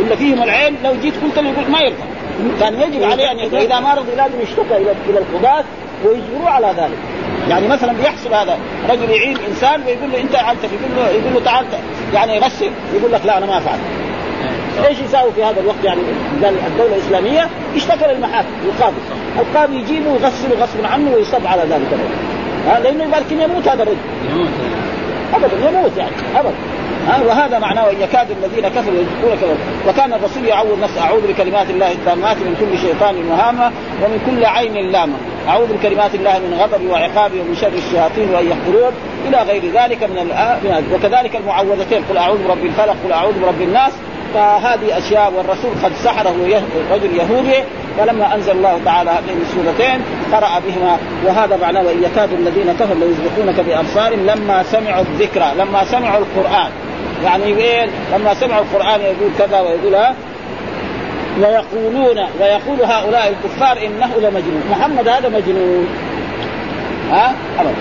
[0.00, 1.96] اللي فيهم العين لو جيت قلت له يقول ما يرضى.
[2.60, 5.64] كان يجب عليه أن إذا ما رضي لازم يشتكى إلى إلى القضاة
[6.04, 6.98] ويجبروه على ذلك.
[7.48, 8.58] يعني مثلا بيحصل هذا
[8.90, 11.66] رجل يعين إنسان ويقول له أنت فعلت يقول له يقول له تعال
[12.14, 13.80] يعني يغسل يقول لك لا أنا ما فعلت
[14.86, 16.00] إيش يساوي في هذا الوقت؟ يعني
[16.44, 18.96] قال الدولة الإسلامية اشتكى للمحاكم القاضي.
[19.38, 21.98] القاضي يجيبه ويغسله غصبا عنه ويصب على ذلك.
[22.66, 23.98] ها لأنه يمكن يموت هذا الرجل.
[24.30, 24.48] يموت.
[25.34, 26.54] ابدا يموت يعني ابدا.
[27.08, 31.92] ها وهذا معناه أن يكاد الذين كفروا يذكرون وكان الرسول يعوذ نفسه أعوذ بكلمات الله
[31.92, 35.16] التامات من كل شيطان وهامة ومن كل عين لامة.
[35.48, 38.92] أعوذ بكلمات الله من غضبه وعقابه ومن شر الشياطين وأن يحضرون
[39.28, 40.30] إلى غير ذلك من
[40.94, 43.92] وكذلك المعوذتين قل أعوذ برب الفلق قل أعوذ برب الناس.
[44.34, 46.34] فهذه أشياء والرسول قد سحره
[46.92, 47.64] رجل يهودي
[47.98, 50.00] فلما أنزل الله تعالى هاتين السورتين
[50.32, 50.98] قرأ بهما.
[51.26, 56.70] وهذا معناه وان يكاد الذين كفروا ليزلقونك بأبصارهم لما سمعوا الذكرى لما سمعوا القرآن.
[57.24, 60.14] يعني إيه لما سمعوا القرآن يقول كذا ويقول ها
[61.40, 64.62] ويقولون ويقول هؤلاء الكفار إنه لمجنون.
[64.70, 65.88] محمد هذا مجنون.
[67.10, 67.74] ها؟ أبدا.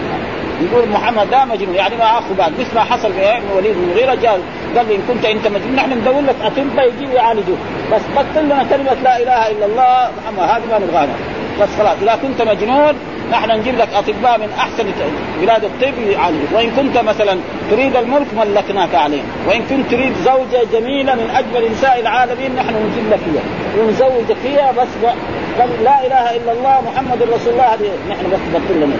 [0.62, 1.76] يقول محمد ده مجنون.
[1.76, 4.40] يعني ما اخذ بالك مثل ما حصل في وليد بن جاء
[4.76, 5.76] قال لي إن كنت أنت مجنون.
[5.76, 7.58] نحن ندور لك اطباء يجيبوا يعالجوك.
[7.94, 10.12] بس بطل لنا كلمة لا إله إلا الله.
[10.24, 11.16] محمد هذه ما نبغاها.
[11.62, 12.94] بس خلاص إذا كنت مجنون
[13.32, 14.86] نحن نجيب لك أطباء من أحسن
[15.42, 16.52] بلاد الطب يعالجوك.
[16.54, 17.38] وإن كنت مثلا
[17.72, 23.12] تريد الملك ملكناك عليه وإن كنت تريد زوجة جميلة من أجمل نساء العالمين نحن نجيب
[23.12, 23.86] لك إياها.
[23.86, 24.88] ونزوجك فيها بس
[25.84, 27.74] لا إله إلا الله محمد رسول الله.
[27.74, 28.96] هذه نحن بس بطل لنا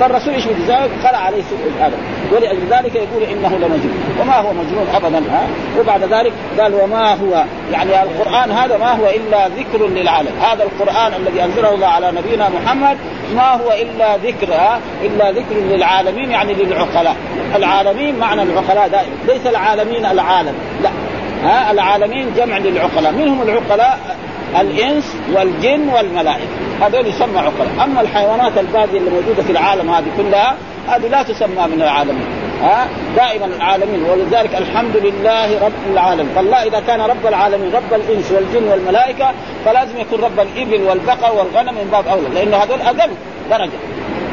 [0.00, 1.96] فالرسول إيش بده؟ خلع عليه سوء هذا.
[2.32, 4.16] ولأجل ذلك يقول إنه لمجنون.
[4.20, 5.46] وما هو مجنون ابدا ها؟
[5.80, 10.30] وبعد ذلك قال وما هو؟ يعني القرآن هذا ما هو إلا ذكر للعالم.
[10.42, 12.96] هذا القرآن الذي أنزله الله على نبينا محمد
[13.36, 17.16] ما هو إلا ذكر ها؟ إلا ذكر للعالمين يعني للعقلاء.
[17.54, 19.14] العالمين معنى العقلاء دائما.
[19.28, 20.90] ليس العالمين العالم لا.
[21.44, 23.12] ها؟ العالمين جمع للعقلاء.
[23.12, 24.16] من هم العقلاء
[24.60, 26.61] الإنس والجن والملائكة.
[26.80, 30.56] هذول يسمى عقلاء أما الحيوانات الباقية اللي موجودة في العالم هذه كلها
[30.88, 32.26] هذه لا تسمى من العالمين.
[32.62, 34.04] ها؟ دائما العالمين.
[34.10, 36.34] ولذلك الحمد لله رب العالمين.
[36.34, 39.30] فالله إذا كان رب العالمين رب الإنس والجن والملائكة
[39.64, 42.28] فلازم يكون رب الإبل والبقر والغنم من باب أولى.
[42.34, 43.10] لأنه هذول أقل
[43.50, 43.78] درجة.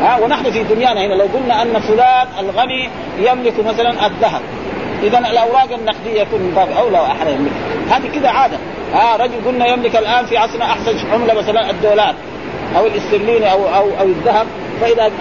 [0.01, 4.41] ها؟ ونحن في دنيانا هنا لو قلنا أن فلان الغني يملك مثلا الذهب.
[5.03, 7.51] اذا الأوراق النقدية يكون من باب أولى وأحرى يملك.
[7.91, 8.57] هذه كذا عادة.
[8.93, 12.15] ها رجل قلنا يملك الآن في عصرنا أحسن عملة مثلا الدولار
[12.77, 14.47] أو الاسترليني أو أو أو الذهب
[14.81, 15.11] فإذا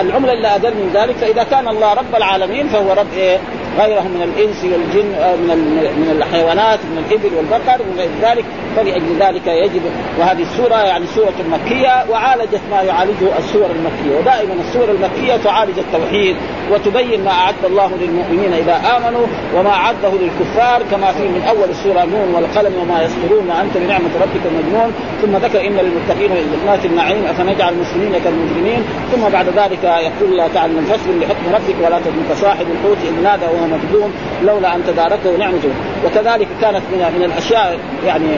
[0.00, 3.38] العملة اللي أقل من ذلك فإذا كان الله رب العالمين فهو رب إيه؟
[3.78, 5.58] غيرهم من الإنس والجن آه، من
[6.00, 8.44] من الحيوانات من الإبل والبقر وغير ذلك.
[8.76, 9.82] فلأجل ذلك يجب
[10.18, 14.18] وهذه السورة يعني سورة مكية وعالجت ما يعالجه السور المكية.
[14.20, 16.36] ودائما السور المكية تعالج التوحيد
[16.70, 22.04] وتبين ما أعد الله للمؤمنين إذا آمنوا وما أعده للكفار كما في من أول السورة
[22.04, 23.46] نون والقلم وما يسطرون.
[23.46, 24.92] ما أنت بنعمة ربك مجنون.
[25.22, 26.30] ثم ذكر إن للمتقين
[26.62, 28.82] جنات النعيم أفنجعل المسلمين كالمجرمين.
[29.12, 33.22] ثم بعد ذلك يقول الله تعالى من فصل لحكم ربك ولا تكن كصاحب الحوت إذ
[33.22, 35.70] نادى وهو مكذوم لولا أن تداركه نعمته.
[36.06, 38.36] وكذلك كانت من, من الأشياء يعني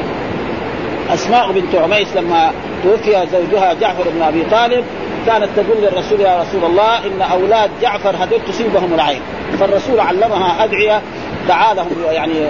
[1.14, 4.84] أسماء بنت عميس لما توفي زوجها جعفر بن أبي طالب
[5.26, 9.20] كانت تقول للرسول يا رسول الله إن أولاد جعفر هذول تصيبهم العين.
[9.60, 11.02] فالرسول علمها أدعية
[11.48, 12.46] دعا لهم يعني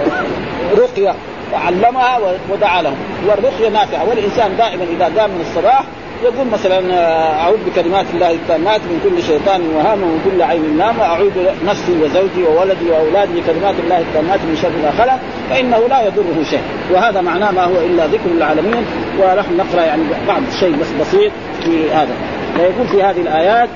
[0.77, 1.15] رقية
[1.53, 2.97] وعلمها ودعا لهم.
[3.27, 4.09] والرقية نافعة.
[4.09, 5.83] والإنسان دائما إذا قام من الصباح
[6.23, 10.99] يقول مثلا آه، أعوذ بكلمات الله التامات من كل شيطان وهام ومن كل عين نام
[10.99, 11.31] واعوذ
[11.65, 16.61] نفسي وزوجي وولدي وأولادي بكلمات الله التامات من شر ما خلق فإنه لا يضره شيء.
[16.91, 18.85] وهذا معناه ما هو إلا ذكر للعالمين
[19.19, 21.31] ونحن نقرأ يعني بعض الشيء بس بسيط
[21.63, 22.13] في هذا.
[22.55, 23.69] فيقول في هذه الآيات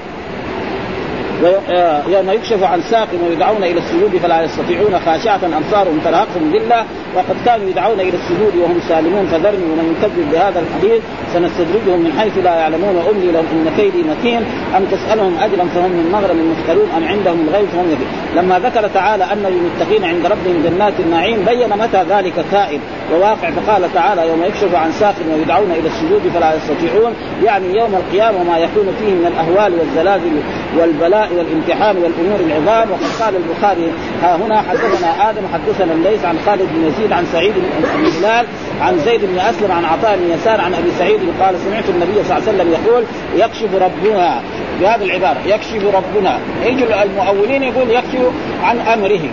[2.07, 7.69] يوم يكشف عن ساق ويدعون إلى السجود فلا يستطيعون خاشعة ابصارهم ترهقهم ذلة وقد كانوا
[7.69, 11.01] يدعون إلى السجود وهم سالمون فذرني ومن يكذب بهذا الحديث
[11.33, 12.95] سنستدرجهم من حيث لا يعلمون.
[12.95, 14.41] واملي لهم أن كيدي متين
[14.77, 19.23] أم تسألهم أجرا فهم من مغرم مثقلون أم عندهم الغيب فهم يكذب لما ذكر تعالى
[19.23, 22.79] أن للمتقين عند ربهم جنات النعيم بين متى ذلك كائن.
[23.13, 27.13] وواقع فقال تعالى يوم يكشف عن ساق ويدعون إلى السجود فلا يستطيعون
[27.43, 30.41] يعني يوم القيامة ما يكون فيه من الأهوال والزلازل
[30.77, 32.91] والبلاء والامتحان والأمور العظام.
[32.91, 33.91] وقد قال البخاري
[34.23, 38.45] ها هنا حدثنا آدم حدثنا الليث عن خالد بن يزيد عن سعيد بن هلال
[38.81, 42.37] عن زيد بن أسلم عن عطاء بن يسار عن أبي سعيد قال سمعت النبي صلى
[42.37, 43.03] الله عليه وسلم يقول
[43.35, 44.41] يكشف ربنا
[44.81, 48.31] بهذه العبارة يكشف ربنا يجي المؤولين يقول يكشف
[48.63, 49.29] عن أمره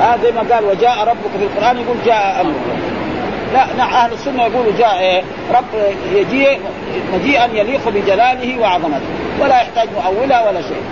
[0.00, 2.60] هذا زي ما قال وجاء ربك في القرآن يقول جاء أمره
[3.52, 5.22] لا نعم أهل السنة يقولوا جاء إيه
[5.54, 5.64] رب
[6.12, 6.60] يجيء
[7.14, 9.06] مجيئا يليق بجلاله وعظمته.
[9.40, 10.82] ولا يحتاج مؤولة ولا شيء.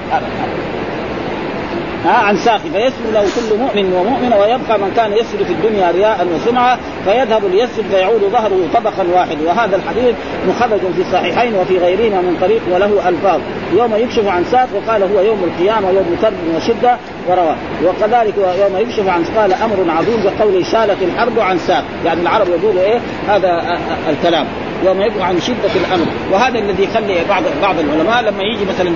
[2.05, 6.27] ها عن ساق فيسجد له كل مؤمن ومؤمنة ويبقى من كان يسجد في الدنيا رياء
[6.35, 9.37] وسمعة فيذهب ليسجد فيعود ظهره طبقا واحد.
[9.47, 10.15] وهذا الحديث
[10.49, 13.41] مخرج في الصحيحين وفي غيرهما من طريق وله ألفاظ.
[13.73, 16.97] يوم يكشف عن ساق وقال هو يوم القيامة يوم كرب وشدة
[17.29, 17.57] وروى.
[17.85, 21.85] وكذلك يوم يكشف عن قال أمر عظيم بقوله شالت الحرب عن ساق.
[22.05, 23.79] يعني العرب يقولوا إيه؟ هذا
[24.11, 24.47] الكلام.
[24.85, 26.07] يوم يبقى عن شدة الأمر.
[26.33, 28.93] وهذا الذي يخلي بعض بعض العلماء لما يجي مثلا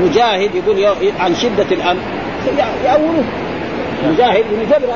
[0.00, 0.86] مجاهد يقول
[1.20, 2.00] عن شدة الامر
[2.84, 3.24] يأولوه
[4.08, 4.88] مجاهد بن جبر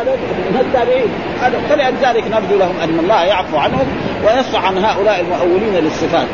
[0.50, 1.08] من التابعين.
[1.40, 3.86] هذا فلذلك نرجو لهم أن الله يعفو عنهم
[4.24, 6.26] ويصفع عن هؤلاء المؤولين للصفات.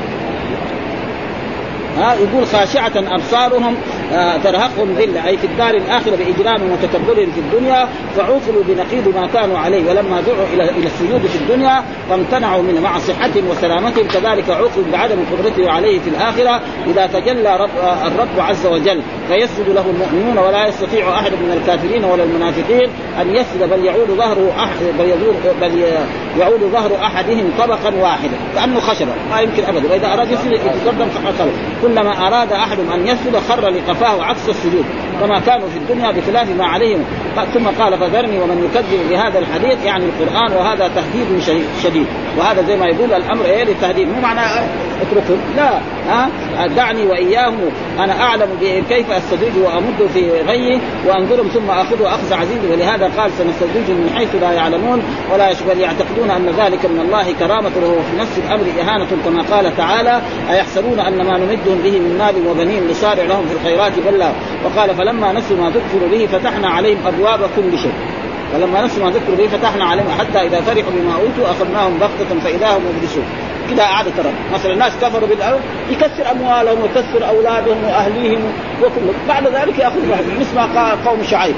[1.99, 3.98] ها يقول خاشعة أبصارهم آه
[4.45, 9.91] ترهقهم ذلة أي في الدار الآخرة بإجرام وتكبر في الدنيا فعوقلوا بنقيض ما كانوا عليه
[9.91, 15.17] ولما دعوا إلى إلى السجود في الدنيا فامتنعوا منه مع صحتهم وسلامتهم كذلك عوقلوا بعدم
[15.33, 17.71] قدرته عليه في الآخرة إذا تجلى رب
[18.07, 22.91] الرب عز وجل فيسجد له المؤمنون ولا يستطيع أحد من الكافرين ولا المنافقين
[23.21, 25.17] أن يسجد بل يعود ظهره أحد بل,
[25.61, 25.85] بل
[26.39, 29.91] يعود ظهر أحدهم طبقا واحدا كأنه خشبة ما يمكن أبدا.
[29.91, 31.09] وإذا أراد يسجد يتقدم
[31.83, 35.08] كلما أراد أحد أن يسجد خر لقفاه عكس السجود.
[35.21, 37.05] كما كانوا في الدنيا بخلاف ما عليهم.
[37.55, 41.43] ثم قال فذرني ومن يكذب بهذا الحديث يعني القرآن وهذا تهديد
[41.83, 42.07] شديد
[42.39, 44.09] وهذا زي ما يقول الأمر إيه للتهديد.
[44.09, 44.41] مو معنى
[45.03, 45.71] اتركهم لا.
[46.09, 46.29] ها؟
[46.67, 48.49] دعني وإياهم أنا أعلم
[48.89, 54.35] كيف أستدرج وأمد في غيه وأنظرهم ثم أخذ أخذ عزيز ولهذا قال سنستدرجهم من حيث
[54.35, 55.03] لا يعلمون
[55.33, 59.77] ولا بل يعتقدون أن ذلك من الله كرامة وهو في نفس الأمر إهانة كما قال
[59.77, 64.25] تعالى أيحسبون أن ما نمدهم به من مال وبنين نسارع لهم في الخيرات بل
[64.65, 67.93] وقال فلما نسوا ما ذكروا به فتحنا عليهم أبواب كل شيء.
[68.53, 72.77] فلما نسوا ما ذكروا به فتحنا عليهم حتى إذا فرحوا بما أوتوا أخذناهم بغتة فإذا
[72.77, 73.25] هم مبلسون.
[73.71, 78.41] كذا عادة الرب مثلا الناس كفروا بالأرض يكسر أموالهم ويكسر أولادهم وأهليهم
[78.83, 79.13] وكل.
[79.29, 79.99] بعد ذلك يأخذ
[80.41, 81.55] مثل ما قوم شعيب.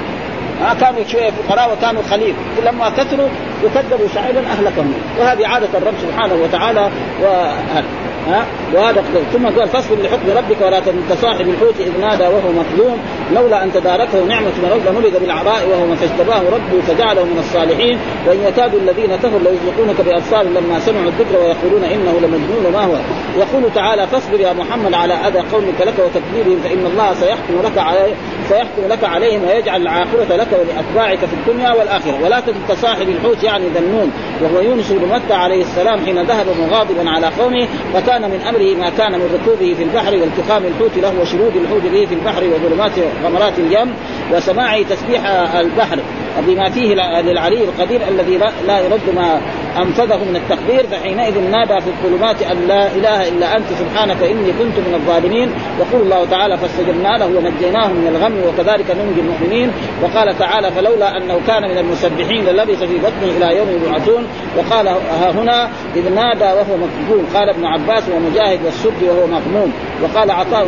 [0.61, 2.35] ها كانوا شوية فقراء وكانوا خليل.
[2.65, 3.27] لما كثروا
[3.63, 4.93] وكذبوا شعيبا أهلكهم.
[5.19, 6.89] وهذه عادة الرب سبحانه وتعالى.
[7.21, 7.83] وهذا
[8.27, 9.03] ها؟ وهذا
[9.33, 12.97] ثم قال فاصبر لحكم ربك ولا تكن صاحب الحوت إذ نادى وهو مظلوم
[13.35, 17.99] لولا أن تداركه نعمة من رب لنبذ بالعراء وهو فاجتباه ربه فجعله من الصالحين.
[18.27, 22.95] وإن يكاد الذين كفروا ليزلقونك بأبصار لما سمعوا الذكر ويقولون إنه لمجنون ما هو.
[23.37, 28.13] يقول تعالى فاصبر يا محمد على أذى قومك لك وتكذيبهم فإن الله سيحكم لك عليه
[28.49, 32.23] سيحكم لك عليهم ويجعل العاقبة لك ولأتباعك في الدنيا والآخرة.
[32.23, 34.11] ولا تكن كصاحب الحوت يعني ذنون.
[34.41, 37.67] وهو يونس بن متى عليه السلام حين ذهب مغاضبا على قومه
[38.11, 42.05] وكان من أمره ما كان من ركوبه في البحر والتقام الحوت له وشرود الحوت به
[42.05, 42.91] في البحر وظلمات
[43.23, 43.93] غمرات اليم
[44.33, 45.99] وسماع تسبيح البحر.
[46.47, 49.41] بما فيه للعلي القدير الذي لا يرد ما
[49.77, 54.77] أنفذه من التقدير فحينئذ نادى في الظلمات أن لا إله إلا أنت سبحانك إني كنت
[54.87, 55.51] من الظالمين.
[55.79, 59.71] يقول الله تعالى فاستجبنا له ونجيناه من الغم وكذلك ننجي المؤمنين
[60.03, 65.31] وقال تعالى فلولا أنه كان من المسبحين للبث في بطنه إلى يوم يبعثون وقال ها
[65.31, 69.73] هنا إذ نادى وهو مكذوب قال ابن عباس ومجاهد والسد وهو مغموم.
[70.03, 70.67] وقال عطاء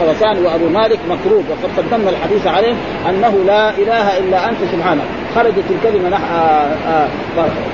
[0.00, 2.74] خرسان وأبو مالك مكروب وقد قدمنا الحديث عليه
[3.08, 5.04] أنه لا إله إلا أنت سبحانك.
[5.34, 6.20] خرجت الكلمة نح...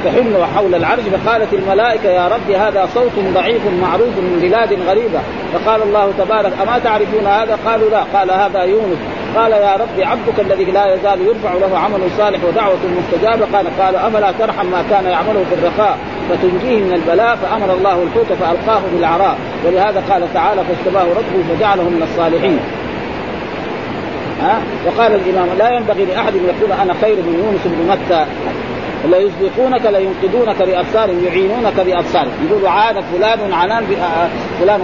[0.05, 5.21] تحن حول العرش فقالت الملائكة يا رب هذا صوت ضعيف معروف من بلاد غريبة.
[5.55, 8.03] فقال الله تبارك أما تعرفون هذا؟ قالوا لا.
[8.15, 8.99] قال هذا يونس.
[9.37, 13.47] قال يا رب عبدك الذي لا يزال يرفع له عمل صالح ودعوة مستجابة.
[13.53, 15.99] قال قال أفلا ترحم ما كان يعمله في الرخاء؟
[16.31, 22.03] فتنجيه من البلاء فأمر الله الحوت فألقاه بالعراء ولهذا قال تعالى فاجتباه ربه فجعله من
[22.03, 22.59] الصالحين.
[24.43, 28.27] ها؟ وقال الإمام لا ينبغي لأحد أن يقول أنا خير من يونس بن متى.
[29.11, 32.27] لا يسبقونك لا ينقذونك بأبصار يعينونك بأبصار.
[32.51, 33.85] يقول عاد فلان عنان
[34.61, 34.81] فلان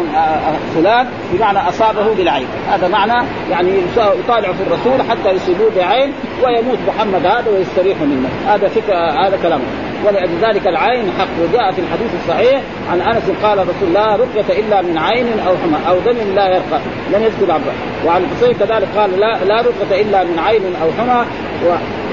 [0.74, 2.46] فلان بمعنى أصابه بالعين.
[2.70, 6.12] هذا معنى يعني يطالع في الرسول حتى يصيبوه بعين
[6.44, 8.29] ويموت محمد هذا ويستريح منه.
[8.46, 9.64] هذا فكر هذا كلامه.
[10.07, 11.31] ولأجل ذلك العين حق.
[11.43, 12.61] وجاء في الحديث الصحيح
[12.93, 16.81] عن أنس قال الرسول لا رقية إلا من عين أو حمى أو دم لا يرقى
[17.13, 17.65] لم يذكر عبد
[18.07, 21.25] وعن الحسين كذلك قال لا لا رقية إلا من عين أو حمى.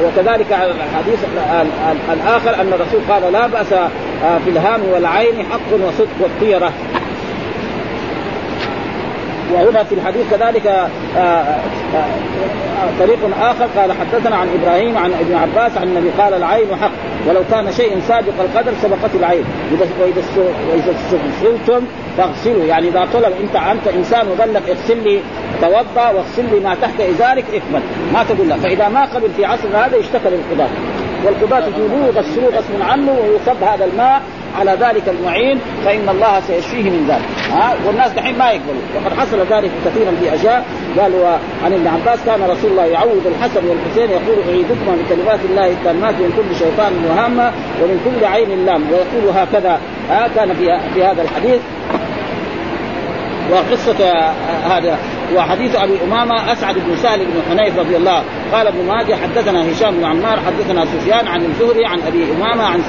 [0.03, 1.19] وكذلك الحديث
[2.13, 6.71] الآخر أن الرسول قال لا بأس آه، في الهام والعين حق وصدق والطيرة.
[9.53, 11.59] وهنا في الحديث كذلك آه، آآ
[11.95, 16.91] آه، طريق آخر قال حدثنا عن إبراهيم عن ابن عباس عن النبي قال العين حق
[17.27, 19.43] ولو كان شيء سابق القدر سبقت العين.
[19.71, 20.21] وإذا
[20.71, 21.85] وإذا استغسلتم
[22.17, 22.65] فاغسلوا.
[22.65, 25.19] يعني إذا طلب أنت أنت إنسان مبلغ اغسل لي
[25.61, 27.81] توضأ واغسل لي ما تحت إزارك اكمل
[28.13, 28.57] ما تقول لا.
[28.57, 30.69] فإذا ما قبل في عصر هذا يشتكى للقضاء.
[31.25, 34.21] والقضاة يجيبوه يغسلوه غصب عنه ويصب هذا الماء
[34.59, 37.57] على ذلك المعين فإن الله سيشفيه من ذلك.
[37.57, 38.81] ها؟ والناس دحين ما يقبلوا.
[38.95, 40.65] وقد حصل ذلك كثيرا في أشياء.
[40.99, 41.27] قالوا
[41.65, 46.33] عن ابن عباس كان رسول الله يعوذ الحسن والحسين يقول اعيدكما بكلمات الله التامات من
[46.37, 47.51] كل شيطان وهامة
[47.81, 48.83] ومن كل عين لام.
[48.91, 49.79] ويقول هكذا.
[50.09, 51.61] ها؟ كان في في هذا الحديث.
[53.51, 54.31] وقصة
[54.63, 54.97] هذا.
[55.35, 59.95] وحديث أبي أمامة أسعد بن سهل بن حنيف رضي الله قال ابن ماجه حدثنا هشام
[59.95, 62.81] بن عمار حدثنا سفيان عن الزهري عن أبي أمامة عن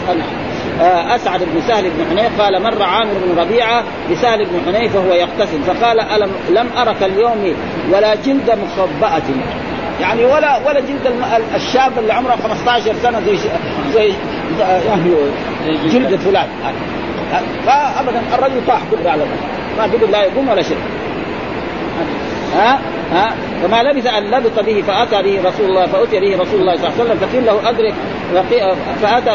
[0.81, 5.12] آه، أسعد بن سهل بن حنيف قال مر عامر بن ربيعة بسهل بن حنيف وهو
[5.12, 7.55] يغتسل فقال الم لم أرك اليوم
[7.92, 9.22] ولا جلد مخبأة؟
[10.01, 11.12] يعني ولا ولا جلد
[11.55, 13.37] الشاب اللي عمره 15 سنة زي
[13.94, 14.12] زي
[14.59, 15.14] يعني
[15.92, 16.48] جلد فلان.
[17.66, 19.22] فابدا الرجل طاح كله على
[19.79, 20.77] ما قبل لا يقوم ولا شيء.
[22.55, 22.81] ها
[23.13, 26.88] ها فما لبث أن لبث به فأتى به رسول الله فأتي به رسول الله صلى
[26.88, 27.94] الله عليه وسلم فقيل له أدرك
[29.03, 29.31] فأتى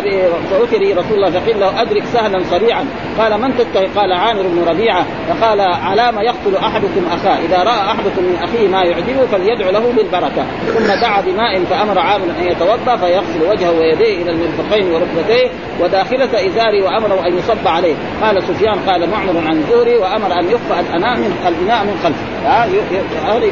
[0.49, 2.86] فأتي به رسول الله فقيل له أدرك سهلا صريعا.
[3.19, 5.05] قال من تتقي؟ قال عامر بن ربيعة.
[5.29, 9.93] فقال على ما يقتل أحدكم أخاه؟ إذا رأى أحدكم من أخيه ما يعجبه فليدعو له
[9.97, 10.45] بالبركة.
[10.67, 15.49] ثم دعا بماء فأمر عامر أن يتوضأ فيغسل وجهه ويديه إلى المرفقين وركبتيه
[15.81, 17.95] وداخلة إزاره وأمره أن يصب عليه.
[18.21, 22.33] قال سفيان قال معمر عن الزهري وأمر أن يخفى الأناء من الإناء من خلفه.
[22.43, 23.51] هذه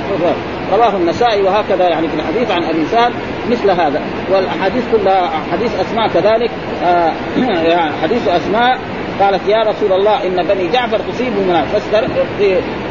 [0.71, 3.11] رواه النسائي وهكذا يعني في الحديث عن أبي سهل
[3.51, 4.01] مثل هذا.
[4.31, 6.51] والأحاديث كلها حديث أسماء كذلك.
[6.83, 7.11] آه
[7.71, 8.79] يعني حديث أسماء
[9.19, 11.65] قالت يا رسول الله إن بني جعفر تصيب منها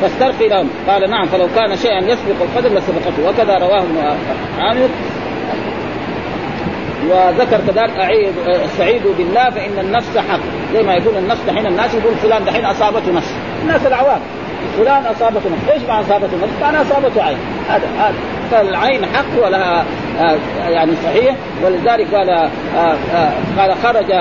[0.00, 0.68] فاسترقي لهم.
[0.88, 3.28] قال نعم فلو كان شيئا يسبق القدر لسبقته.
[3.28, 3.84] وكذا رواه
[4.58, 4.88] عامر.
[7.10, 10.40] وذكر كذلك اعيد استعيذوا بالله فإن النفس حق.
[10.74, 13.34] زي ما يقول النفس دحين الناس يقول فلان دحين أصابته نفس.
[13.62, 14.20] الناس العوام.
[14.78, 15.70] فلان أصابته نفس.
[15.72, 17.38] إيش معنى أصابته نفس؟ معنى أصابته عين.
[17.76, 18.14] هذا هذا.
[18.50, 19.84] فالعين حق ولها
[20.20, 20.36] آه
[20.68, 21.36] يعني صحيح.
[21.64, 22.50] ولذلك قال آه
[23.14, 24.12] آه قال خرج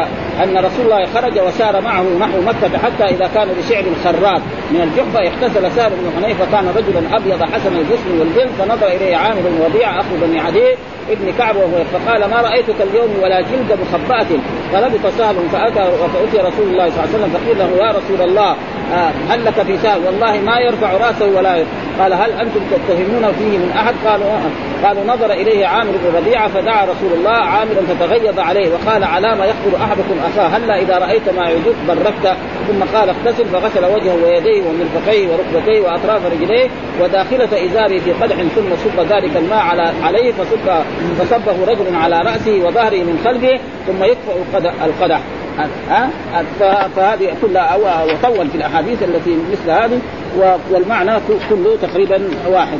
[0.44, 5.20] أن رسول الله خرج وسار معه نحو مكة حتى إذا كان بشعر خراط من الجحفة
[5.20, 10.00] اغتسل سهل بن حنيفة كان رجلا أبيض حسن الجسم والجلد فنظر إليه عامر بن ربيعه
[10.00, 10.76] أخو بني عدي
[11.10, 14.28] ابن كعب وهو فقال ما رأيتك اليوم ولا جلد مخبأة؟
[14.74, 18.56] فلبث سهل فأتى فاتي رسول الله صلى الله عليه وسلم فقيل له يا رسول الله
[18.94, 21.64] آه هل لك في سهل والله ما يرفع رأسه ولا
[22.00, 24.88] قال هل أنتم تتهمون فيه من أحد؟ قالوا آه.
[24.88, 29.46] قالوا نظر إليه عامر بن ربيعة فدعا رسول الله عامرا فتغيظ عليه وقال على ما
[29.46, 34.64] يقتل أحدكم أخاه هلا إذا رأيت ما يعجبك بركت؟ ثم قال اغتسل فغسل وجهه ويديه
[34.68, 36.70] ومرفقيه وركبتيه وأطراف رجليه
[37.02, 40.84] وداخلة إزاره في قدح ثم صب ذلك الماء على عليه فصب
[41.20, 45.20] فصبه رجل على رأسه وظهره من خلفه ثم يطفئ القدح.
[46.96, 50.00] فهذه كلها وطول في الأحاديث التي مثل هذه
[50.72, 51.12] والمعنى
[51.50, 52.78] كله تقريبا واحد.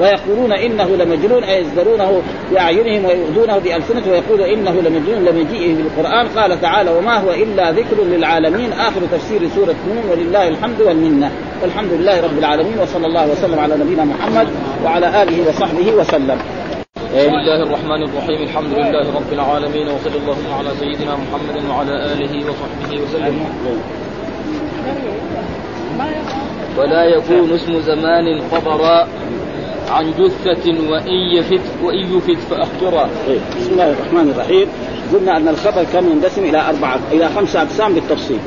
[0.00, 6.90] ويقولون إنه لمجنون أي يزدرونه بأعينهم ويؤذونه بالسنه ويقول إنه لمجنون لمجيئه بالقران قال تعالى
[6.90, 8.72] وما هو إلا ذكر للعالمين.
[8.72, 11.30] آخر تفسير سورة نون ولله الحمد والمنة.
[11.62, 14.48] والحمد لله رب العالمين وصلى الله وسلم على نبينا محمد
[14.84, 16.38] وعلى آله وصحبه وسلم.
[17.12, 22.32] بسم الله الرحمن الرحيم الحمد لله رب العالمين وصلى اللهم على سيدنا محمد وعلى آله
[22.48, 23.46] وصحبه وسلم
[26.78, 29.08] ولا يكون اسم زمان خبرا
[29.90, 33.08] عن جثة وإن يفت وإن يفت فأخبرا.
[33.60, 34.66] بسم الله الرحمن الرحيم
[35.12, 38.38] قلنا أن الخبر كان ينقسم إلى أربعة إلى خمسة أقسام بالتفصيل.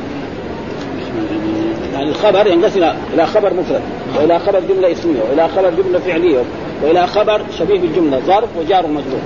[1.93, 3.81] يعني الخبر ينقسم إلى خبر مفرد
[4.17, 6.43] وإلى خبر جملة اسمية وإلى خبر جملة فعلية
[6.83, 9.21] وإلى خبر شبيه بالجملة ظرف وجار ومجرور.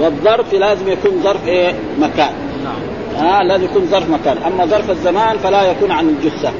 [0.00, 2.32] والظرف لازم يكون ظرف إيه؟ مكان.
[2.64, 3.26] نعم.
[3.26, 4.36] آه لازم يكون ظرف مكان.
[4.46, 6.52] أما ظرف الزمان فلا يكون عن الجثة.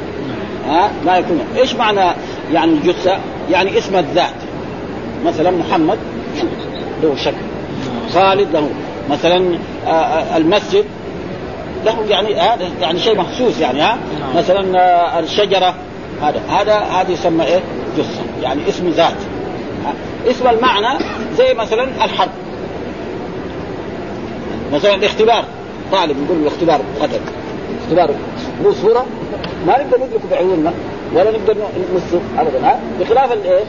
[0.69, 1.41] ها آه لا يكون.
[1.57, 2.15] إيش معنى
[2.53, 3.19] يعني الجثة؟
[3.51, 4.35] يعني اسم الذات.
[5.27, 5.99] مثلا محمد
[7.03, 7.37] له شكل.
[8.15, 8.71] خالد له.
[9.11, 10.85] مثلا آه, آه، المسجد
[11.85, 15.75] له يعني هذا آه يعني شيء مخصوص يعني ها آه مثلا الشجرة
[16.23, 17.61] هذا هذا هذا يسمى إيه؟
[17.99, 18.23] جثة.
[18.43, 19.17] يعني اسم ذات.
[20.27, 20.99] اسم المعنى
[21.37, 22.31] زي مثلا الحرب
[24.73, 25.45] مثلا الاختبار.
[25.93, 26.81] طالب يقول له اختبار
[27.83, 28.11] اختبار
[28.65, 29.07] له صورة.
[29.67, 30.73] ما نقدر ندركه بعيوننا
[31.15, 31.57] ولا نقدر
[31.93, 32.67] نمسه ابدا.
[32.67, 33.65] ها؟ بخلاف الايه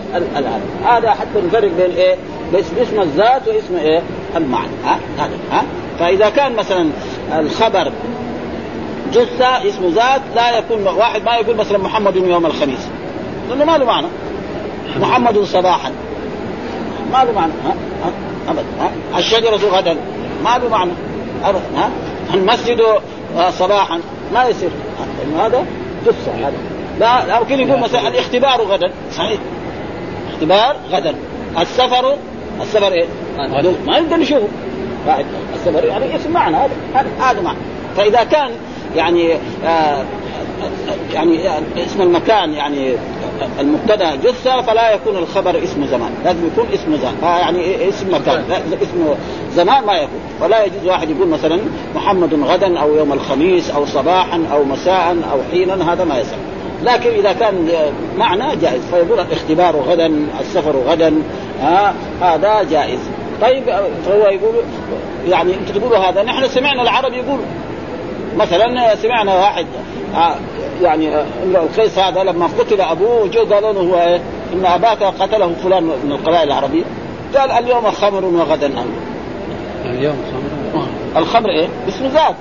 [0.85, 2.15] هذا حتى نفرق بين إيه؟
[2.51, 4.01] بين اسم الذات واسم إيه؟
[4.35, 4.71] المعنى.
[4.85, 5.37] ها؟ هذا.
[5.51, 5.63] ها؟
[5.99, 6.89] فإذا كان مثلا
[7.39, 7.91] الخبر
[9.13, 12.87] جثة اسم ذات لا يكون واحد ما يقول مثلا محمد يوم الخميس.
[13.49, 14.07] لأنه ما له معنى.
[14.99, 15.91] محمد صباحا.
[17.15, 17.51] ما له معنى.
[17.65, 17.75] ها؟
[18.47, 19.97] ابدا ها؟ الشجرة غدا
[20.43, 20.91] ما له معنى.
[21.43, 21.89] ابدا ها؟
[22.33, 22.81] المسجد
[23.49, 23.99] صباحا.
[24.33, 24.69] ما يصير.
[25.37, 25.65] هذا
[26.07, 26.57] قصه هذا.
[26.99, 29.39] لا ممكن يقول مثلا الاختبار غدا صحيح.
[30.33, 31.15] اختبار غدا
[31.59, 32.17] السفر
[32.61, 33.05] السفر إيه؟
[33.87, 34.47] ما نقدر نشوفه
[35.07, 35.25] واحد
[35.55, 36.57] السفر يعني اسم معنى.
[36.93, 37.57] هذا هذا معنى.
[37.97, 38.51] فإذا كان
[38.95, 39.33] يعني
[39.65, 40.05] آه
[41.13, 42.93] يعني اسم المكان يعني
[43.59, 46.11] المبتدا جثة فلا يكون الخبر اسم زمان.
[46.25, 47.39] لازم يكون اسم زمان.
[47.39, 48.43] يعني اسم مكان.
[48.81, 49.15] اسم
[49.53, 50.19] زمان ما يكون.
[50.41, 51.59] فلا يجوز واحد يقول مثلا
[51.95, 56.37] محمد غدا أو يوم الخميس أو صباحا أو مساء أو حينا هذا ما يصح
[56.83, 57.69] لكن إذا كان
[58.17, 58.81] معنى جائز.
[58.91, 61.13] فيقول الاختبار غدا السفر غدا.
[61.61, 62.99] ها هذا جائز.
[63.41, 63.63] طيب
[64.05, 64.55] فهو يقول
[65.27, 66.23] يعني أنت تقولوا هذا.
[66.23, 67.39] نحن سمعنا العرب يقول
[68.35, 69.65] مثلا سمعنا واحد
[70.15, 70.35] آه،
[70.81, 74.21] يعني آه، امرؤ القيس هذا لما قتل أبوه جو قالوا له هو إيه؟
[74.53, 76.83] إن أباك قتله فلان من القبائل العربية.
[77.37, 78.67] قال اليوم خمر وغدا.
[78.67, 78.85] أمر
[79.85, 80.81] اليوم خمر.
[81.15, 81.19] آه.
[81.19, 82.35] الخمر إيه؟ اسم ذات.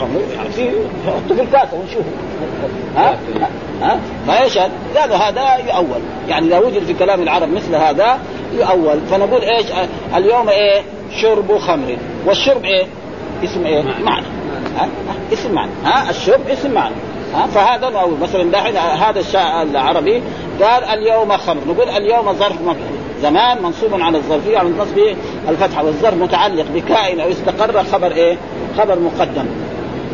[0.00, 0.70] خمر يعني في
[1.06, 2.04] حطه في الكاسه ونشوف
[2.96, 3.18] ها؟
[3.82, 4.58] ها فايش
[4.96, 6.00] قالوا هذا يؤول.
[6.28, 8.18] يعني اذا وجد في كلام العرب مثل هذا
[8.54, 9.00] يؤول.
[9.10, 9.66] فنقول إيش؟
[10.16, 10.82] اليوم إيه؟
[11.22, 11.96] شرب خمر.
[12.26, 12.86] والشرب إيه؟
[13.44, 14.26] اسم إيه؟ معنى؟
[15.32, 15.70] اسم معنى.
[15.84, 16.94] ها؟ الشرب اسم معنى.
[17.34, 20.22] ها؟ فهذا أو مثلا دحين هذا الشاعر العربي
[20.62, 21.60] قال اليوم خمر.
[21.68, 22.56] نقول اليوم ظرف
[23.22, 24.98] زمان منصوب على الظرفيه على النصب
[25.48, 28.36] الفتحه والظرف متعلق بكائن أو استقر خبر إيه؟
[28.78, 29.46] خبر مقدم.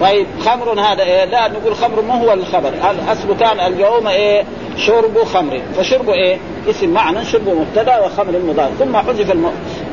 [0.01, 2.69] طيب خمر هذا إيه؟ لا نقول خمر ما هو الخبر.
[2.69, 4.45] الأصل كان اليوم إيه؟
[4.77, 5.61] شرب خمر.
[5.77, 6.39] فشرب إيه؟
[6.71, 8.71] اسم معنى شرب مبتدأ وخمر مضاف.
[8.79, 9.37] ثم حذف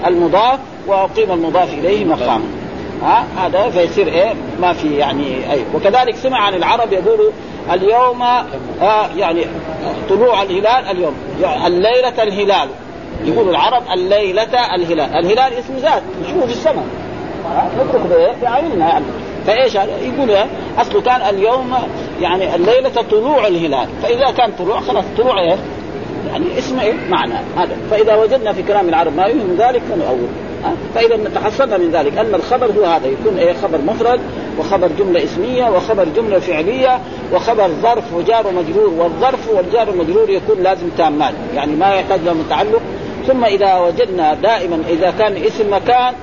[0.05, 2.43] المضاف وأقيم المضاف إليه مقاما
[3.03, 5.59] ها؟ هذا فيصير إيه؟ ما في يعني أي.
[5.73, 7.31] وكذلك سمع عن العرب يقولوا
[7.73, 9.45] اليوم آه يعني
[10.09, 11.13] طلوع الهلال اليوم.
[11.41, 12.69] يعني الليلة الهلال.
[13.23, 15.13] يقولوا العرب الليلة الهلال.
[15.15, 16.03] الهلال اسم ذات.
[16.23, 16.85] نشوفه في السماء.
[17.75, 19.05] نترك بايه بعيننا يعني.
[19.47, 20.45] فإيش؟ يقول إيه؟
[20.77, 21.73] أصله كان اليوم
[22.21, 23.87] يعني الليلة طلوع الهلال.
[24.03, 25.57] فإذا كان طلوع خلاص طلوع إيه؟
[26.31, 27.39] يعني اسم إيه؟ معنى.
[27.57, 27.77] هذا.
[27.91, 30.27] فإذا وجدنا في كلام العرب ما يهم ذلك فنؤول.
[30.95, 34.19] فإذا تحصلنا من ذلك أن الخبر هو هذا يكون إيه خبر مفرد
[34.59, 36.99] وخبر جملة اسمية وخبر جملة فعلية
[37.33, 42.81] وخبر ظرف وجار ومجرور والظرف والجار والمجرور يكون لازم تامان يعني ما يحتاج له متعلق.
[43.27, 46.13] ثم إذا وجدنا دائما إذا كان اسم مكان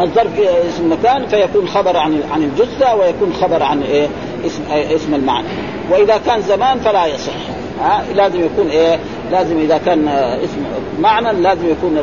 [0.00, 4.08] الظرف اسم مكان فيكون خبر عن عن الجثة ويكون خبر عن إيه
[4.46, 5.48] اسم اسم المعنى.
[5.90, 7.32] وإذا كان زمان فلا يصح.
[7.80, 8.98] ها لازم يكون إيه
[9.30, 10.08] لازم إذا كان
[10.44, 10.64] اسم
[11.00, 11.98] معنى لازم يكون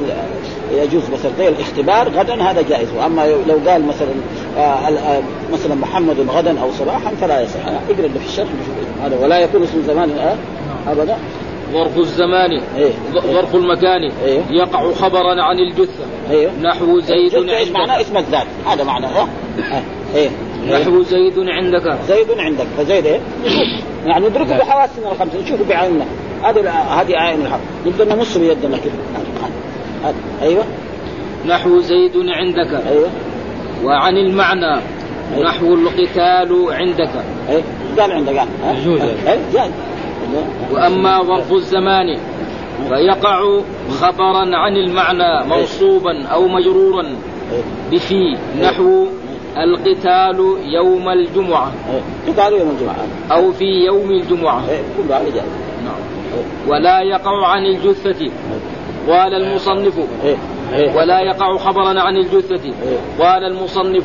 [0.71, 2.87] يجوز مثلا زي الاختبار غدا هذا جائز.
[2.97, 4.09] وأما لو قال مثلا
[4.57, 5.21] آه، آه،
[5.53, 7.65] مثلا محمد غدا أو صباحا فلا يصح.
[7.67, 8.47] اقرا اللي في الشرح
[9.03, 9.17] هذا.
[9.19, 10.35] ولا يكون اسم زمان آه،
[10.91, 11.17] ابدا.
[11.73, 16.03] ظرف الزمان إيه؟ ظرف المكان إيه؟ يقع خبرا عن الجثة.
[16.31, 19.27] إيه؟ نحو زيد إيش معناه اسم الذات هذا معناه
[20.15, 20.29] إيه؟
[20.71, 21.97] نحو زيد عندك.
[22.07, 22.65] زيد عندك.
[22.77, 23.19] فزيد إيه؟
[24.05, 25.41] يعني ندركه بحواسنا الخمسة.
[25.41, 26.05] نشوفه بعيننا.
[26.43, 27.59] هذه هذه عين الحق.
[27.85, 29.22] نقدر نمص بيدنا كده.
[30.41, 30.63] أيوه.
[31.47, 32.83] نحو زيد عندك.
[32.87, 33.09] أيوه.
[33.83, 34.81] وعن المعنى.
[35.35, 35.49] أيوة.
[35.49, 37.09] نحو القتال عندك.
[37.49, 37.63] أيوه.
[37.99, 38.47] قال عندك.
[38.77, 39.71] يجوز أيوه.
[40.71, 42.17] وأما ظرف الزمان
[42.89, 43.61] فيقع
[44.01, 47.05] خبرا عن المعنى منصوبا أو مجرورا.
[47.91, 49.07] بفي نحو
[49.57, 51.71] القتال يوم الجمعة.
[52.27, 53.05] قتال يوم الجمعة.
[53.31, 54.61] أو في يوم الجمعة.
[55.85, 56.01] نعم.
[56.67, 58.31] ولا يقع عن الجثة.
[59.09, 60.37] قال المصنف إيه.
[60.73, 60.95] إيه.
[60.95, 62.65] ولا يقع خبرا عن الجثة.
[62.65, 63.25] إيه.
[63.25, 64.03] قال المصنف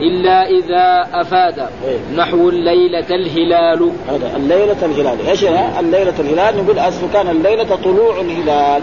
[0.00, 1.68] إلا إذا أفاد.
[2.16, 3.90] نحو الليلة الهلال.
[4.08, 5.28] هذا الليلة الهلال.
[5.28, 5.44] إيش
[5.80, 6.64] الليلة الهلال.
[6.64, 8.82] نقول أصل كان الليلة طلوع الهلال.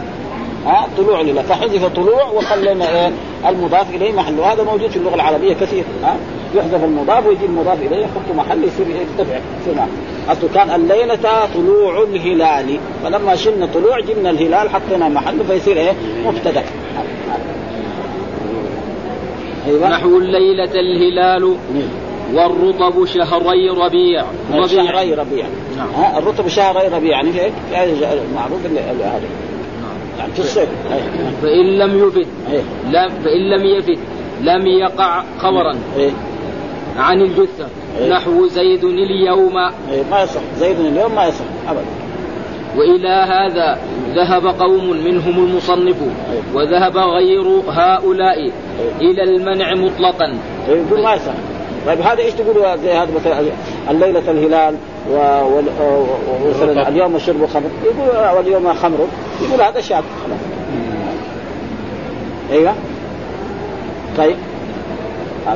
[0.65, 1.43] ها؟ طلوع الهلال.
[1.43, 3.11] فحذف طلوع وخلينا إيه
[3.47, 5.83] المضاف إليه محله هذا موجود في اللغة العربية كثير.
[6.03, 6.17] ها؟
[6.55, 9.75] يحذف المضاف ويجي المضاف إليه يحط محل يصير يرتفع يصير
[10.29, 12.79] اصله كان الليلة طلوع الهلال.
[13.03, 15.93] فلما شلنا طلوع جبنا الهلال حطينا محله فيصير إيه؟
[16.25, 16.63] مبتدأ.
[19.67, 19.89] أيوة.
[19.89, 21.55] نحو الليلة الهلال
[22.33, 24.23] والرطب شهري ربيع.
[24.53, 25.45] ربيع شهري ربيع.
[25.77, 25.89] نعم.
[25.95, 27.11] ها؟ الرطب شهري ربيع.
[27.11, 29.21] يعني في معروف هذا.
[30.19, 30.69] يعني في الصيف.
[31.41, 32.27] فإن لم يفد
[32.85, 33.99] لم فإن لم يفد
[34.41, 35.75] لم يقع خبرا.
[36.97, 37.67] عن الجثة.
[38.09, 39.53] نحو زيد اليوم.
[40.11, 40.41] ما يصح.
[40.59, 41.85] زيد اليوم ما يصح أبدا.
[42.77, 43.77] وإلى هذا
[44.15, 45.95] ذهب قوم منهم المصنف
[46.53, 48.51] وذهب غير هؤلاء
[49.01, 50.37] إلى المنع مطلقا.
[50.67, 51.33] يقول ما يصح.
[51.87, 53.41] طيب هذا إيش تقول زي هذا مثلا
[53.89, 54.75] الليلة الهلال
[55.11, 57.69] ومثلا اليوم الشرب خمر.
[57.83, 59.07] يقول واليوم خمر.
[59.41, 60.39] يقول هذا خلاص
[62.51, 62.73] أيوه.
[64.17, 64.35] طيب.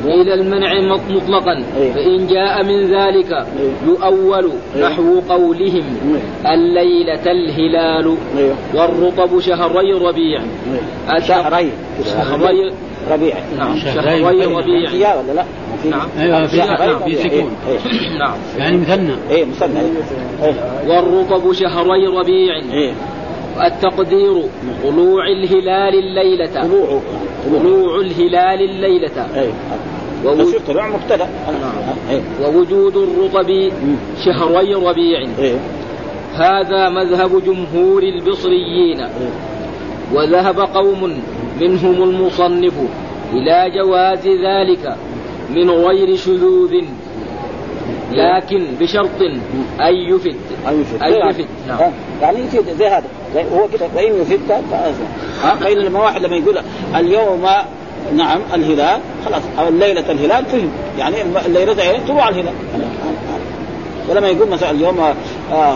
[0.05, 1.63] إلى المنع مط- مطلقا.
[1.77, 1.91] إيه.
[1.93, 3.71] فإن جاء من ذلك إيه.
[3.87, 4.85] يؤول إيه.
[4.87, 5.83] نحو قولهم
[6.45, 8.15] الليلة الهلال
[8.73, 10.41] والرطب شهري ربيع.
[11.27, 11.71] شهرين
[12.05, 12.71] شهري.
[13.11, 13.35] ربيع.
[13.57, 13.77] نعم.
[13.79, 15.15] شهري ربيع.
[15.15, 15.43] ولا لا؟
[15.83, 16.07] في نعم.
[16.19, 17.23] أيوه في نعم، في ربيع.
[17.23, 17.51] سكون.
[18.19, 18.33] نعم.
[18.57, 19.13] يعني مثنى.
[19.29, 19.79] إيه مثنى.
[20.87, 22.61] والرطب شهري ربيع.
[23.65, 24.43] التقدير
[24.83, 26.61] طلوع الهلال الليلة.
[26.61, 27.01] طلوع
[27.59, 29.25] طلوع الهلال الليلة.
[29.41, 29.51] إيه
[30.25, 31.29] ووجود- طلوع مبتدأ.
[32.09, 33.69] إيه ووجود الرطب
[34.25, 35.19] شهري ربيع.
[35.39, 35.55] إيه
[36.33, 39.07] هذا مذهب جمهور البصريين.
[40.13, 41.21] وذهب قوم
[41.61, 42.73] منهم المصنف
[43.33, 44.95] إلى جواز ذلك
[45.55, 46.73] من غير شذوذ.
[48.11, 49.21] لكن بشرط
[49.81, 50.35] أن يفد.
[50.67, 51.45] أن يفد.
[51.67, 51.77] نعم.
[51.79, 51.91] آه،
[52.21, 53.03] يعني يفيد زي هذا
[53.33, 54.39] زي هو كده فإن يفيد
[55.43, 56.57] ها؟ فإن لما واحد لما يقول
[56.95, 57.45] اليوم
[58.15, 61.15] نعم الهلال خلاص أو الليلة الهلال فهم يعني
[61.45, 62.53] الليلة ده إيه؟ طلوع الهلال.
[64.09, 65.13] ولما يقول مثلا اليوم آه
[65.53, 65.75] آه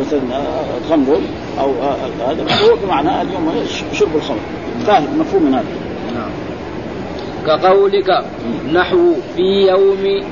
[0.00, 1.20] مثلا آه خمر
[1.60, 1.72] أو
[2.28, 3.52] هذا هو بمعنى اليوم
[3.92, 4.38] شرب الخمر.
[4.86, 5.64] فاهم مفهوم من هذا.
[6.14, 6.30] نعم.
[7.46, 8.24] كقولك
[8.72, 10.22] نحو في يوم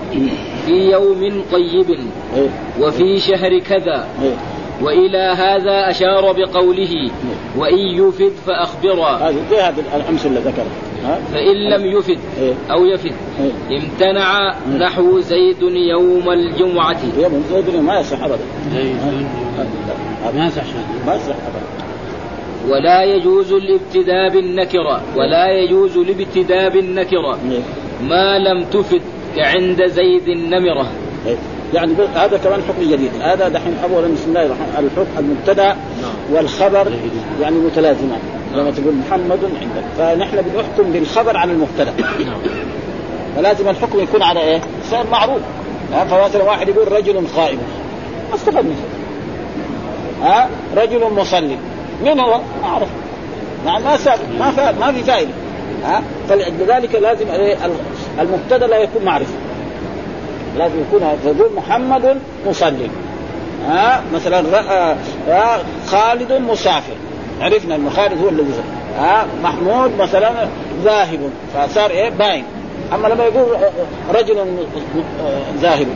[0.67, 1.91] في يوم طيب
[2.37, 2.49] إيه.
[2.81, 4.35] وفي شهر كذا إيه.
[4.83, 7.11] وإلى هذا أشار بقوله
[7.57, 9.17] وإن يفد فأخبرا.
[9.17, 10.67] هذه زي هذه الأمثلة اللي ذكرها.
[11.05, 12.55] ها؟ فإن لم يفد إيه.
[12.71, 13.79] أو يفد إيه.
[13.79, 16.97] امتنع نحو زيد يوم الجمعة.
[17.19, 18.45] يوم زيد ما يصح ابدا.
[18.75, 18.97] زيد
[20.35, 20.63] ما يصح
[21.07, 21.71] ما يصح ابدا.
[22.69, 27.63] ولا يجوز الابتداء بالنكرة ولا يجوز الابتداء بالنكرة إيه.
[28.09, 29.03] ما لم تفد
[29.37, 30.91] كعند زيد النمرة.
[31.27, 31.37] إيه.
[31.75, 33.11] يعني هذا كمان حكم جديد.
[33.21, 35.77] هذا دحين اولا بسم الله الرحمن الحكم المبتدأ
[36.33, 36.93] والخبر
[37.41, 38.21] يعني متلازمان
[38.55, 39.85] لما تقول محمد عندك.
[39.99, 41.93] فنحن بنحكم بالخبر على المبتدأ.
[43.37, 44.61] فلازم الحكم يكون على إيه؟
[44.91, 45.41] صار معروف.
[45.93, 47.59] ها فمثلا واحد يقول رجل قائم
[48.31, 48.85] ما استفاد منه
[50.23, 51.57] ها رجل مصلي.
[52.05, 52.89] من هو؟ ما أعرف.
[53.67, 53.79] ما
[54.39, 54.73] ما.
[54.81, 55.31] ما في فائده
[55.85, 57.57] ها فلذلك لازم إيه؟
[58.21, 59.35] المبتدأ لا يكون معرفة.
[60.57, 62.91] لازم يكون تقول محمد مصلي.
[63.69, 64.45] ها مثلا
[65.29, 66.95] ها خالد مسافر.
[67.41, 68.53] عرفنا ان خالد هو الذي.
[68.99, 70.31] ها محمود مثلا
[70.85, 71.21] ذاهب.
[71.55, 72.45] فصار إيه؟ باين.
[72.95, 73.47] أما لما يقول
[74.15, 74.47] رجل
[75.61, 75.87] ذاهب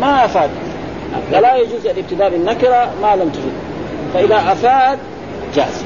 [0.00, 0.50] ما أفاد.
[1.32, 3.52] فلا يجوز الابتداء بالنكرة ما لم تفيد.
[4.14, 4.98] فإذا أفاد
[5.54, 5.84] جاز.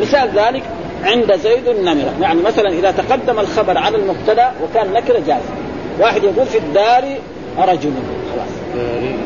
[0.00, 0.62] مثال ذلك
[1.04, 2.12] عند زيد النمرة.
[2.20, 5.42] يعني مثلا إذا تقدم الخبر على المبتدأ وكان نكرة جاز.
[6.00, 7.04] واحد يقول في الدار
[7.58, 7.92] رجل
[8.32, 8.48] خلاص.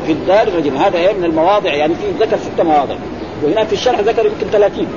[0.05, 0.77] في الدار رجل.
[0.77, 1.73] هذا إيه؟ من المواضع.
[1.73, 2.95] يعني في ذكر ست مواضع.
[3.43, 4.87] وهناك في الشرح ذكر يمكن 30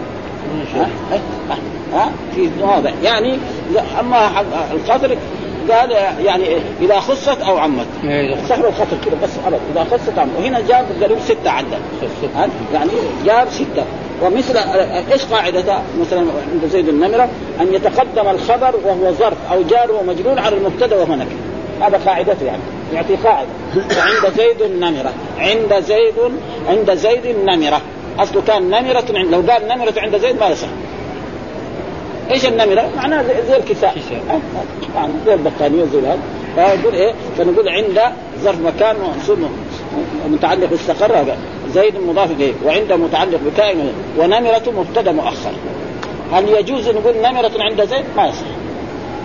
[0.75, 1.59] ها؟ ها,
[1.93, 2.91] ها؟ في مواضع.
[3.05, 3.39] يعني
[4.01, 4.41] أما
[4.73, 5.17] القدر
[5.71, 5.91] قال
[6.25, 6.45] يعني؟
[6.81, 7.87] إذا خصت أو عمت.
[8.49, 10.31] سهل الخطر كده بس ابدا إذا خصت عمت.
[10.39, 11.79] وهنا جاب قالوا ستة عدد؟
[12.75, 12.91] يعني
[13.27, 13.85] جاب ستة.
[14.23, 14.57] ومثل
[15.13, 17.29] إيش قاعدته مثلا عند زيد النمرة
[17.61, 21.17] أن يتقدم الخبر وهو ظرف أو جار ومجرور على المبتدأ وهو
[21.81, 22.63] هذا قاعدته يعني.
[22.95, 26.15] يعطي قاعدة عند زيد النمره عند زيد
[26.69, 27.81] عند زيد النمره
[28.19, 30.69] أصله كان نمرة عند لو قال نمرة عند زيد ما يصح
[32.31, 33.95] إيش النمرة؟ معناها زي, زي الكساء
[34.31, 34.41] أه؟
[34.95, 36.19] يعني زي البطانية زي هذا
[36.55, 38.01] فيقول إيه؟ فنقول عند
[38.43, 39.39] ظرف مكان منصوب
[40.29, 41.37] متعلق باستقر هذا
[41.75, 45.53] زيد مضاف إليه وعند متعلق بكائن ونمرة مبتدأ مؤخر
[46.33, 48.47] هل يجوز نقول نمرة عند زيد؟ ما يصح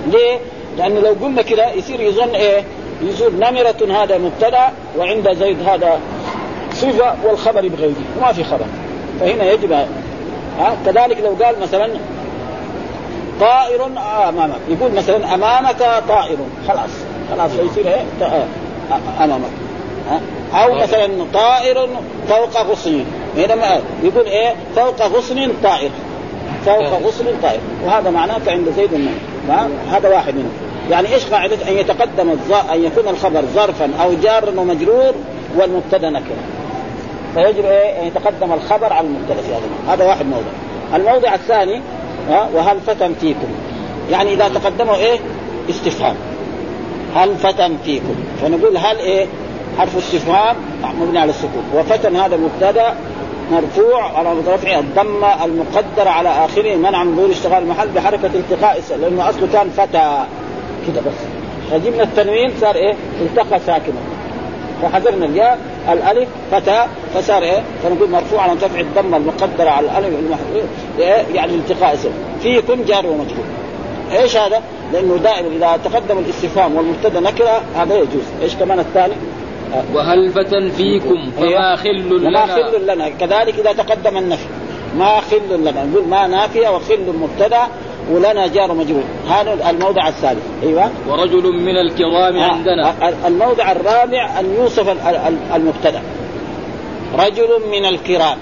[0.08, 0.40] ليه؟
[0.78, 2.64] لأنه لو قلنا كده يصير يظن إيه؟
[3.02, 6.00] يصير نمرة هذا مبتدأ وعند زيد هذا
[6.74, 7.94] صفة والخبر بغيره.
[8.18, 8.66] وما في خبر.
[9.20, 9.72] فهنا يجب
[10.60, 11.90] ها؟ كذلك لو قال مثلا
[13.40, 13.86] طائر
[14.30, 14.60] أمامك.
[14.70, 16.38] يقول مثلا أمامك طائر.
[16.68, 16.90] خلاص.
[17.32, 18.04] خلاص يصير؟ إيه؟
[19.24, 19.50] أمامك.
[20.10, 20.22] ها؟
[20.64, 21.90] أو مثلا طائر
[22.28, 23.04] فوق غصن.
[23.38, 25.90] هنا ما يقول إيه؟ فوق غصن طائر.
[26.66, 27.60] فوق غصن طائر.
[27.86, 30.52] وهذا معناه عند زيد النمر هذا واحد منهم.
[30.92, 32.54] يعني إيش قاعدة؟ أن يتقدم الظ...
[32.54, 35.14] أن يكون الخبر ظرفا أو جارا ومجرور
[35.58, 36.44] والمبتدأ نكره
[37.36, 40.48] فيجب إيه؟ أن يتقدم الخبر على المبتدأ في هذا هذا واحد موضع
[40.96, 41.82] الموضع الثاني
[42.30, 43.48] ها وهل فتن فيكم؟
[44.12, 45.20] يعني إذا تقدموا إيه؟
[45.70, 46.16] استفهام.
[47.16, 49.26] هل فتن فيكم؟ فنقول هل إيه؟
[49.78, 50.56] حرف استفهام
[51.02, 52.94] مبني على السكون وفتن هذا مبتدا
[53.52, 59.30] مرفوع على رفع الضمة المقدرة على آخره منع من ظهور اشتغال المحل بحركة التقاء لأنه
[59.30, 60.26] أصله كان فتى.
[60.88, 61.20] كده بس.
[61.72, 63.96] فجبنا التنوين صار إيه؟ التقى ساكنا.
[64.82, 65.60] فحذرنا الياء
[65.92, 70.68] الألف فتى فصار إيه؟ فنقول مرفوع على رفع الضمة المقدرة على الألف المحل
[71.00, 72.10] إيه؟ يعني التقاء اسم.
[72.42, 73.46] فيكم جار ومجرور
[74.12, 74.62] إيش هذا؟
[74.94, 79.14] لأنه دائما إذا تقدم الاستفهام والمبتدأ نكرة هذا يجوز، إيش كمان الثاني؟
[79.94, 81.76] وهلفة فيكم؟ فما أيوة.
[81.76, 83.10] خل وما لنا خل لنا.
[83.10, 84.46] كذلك إذا تقدم النفي.
[84.98, 85.86] ما خل لنا.
[85.86, 87.68] نقول ما نافية وخل مبتدأ.
[88.12, 90.44] ولنا جار مجرور هذا الموضع الثالث.
[90.64, 90.90] أيوه.
[91.10, 92.90] ورجل من الكرام عندنا.
[92.90, 96.02] آه، الموضع الرابع أن يوصف ال- ال- المبتدأ.
[97.20, 98.38] رجل من الكرام.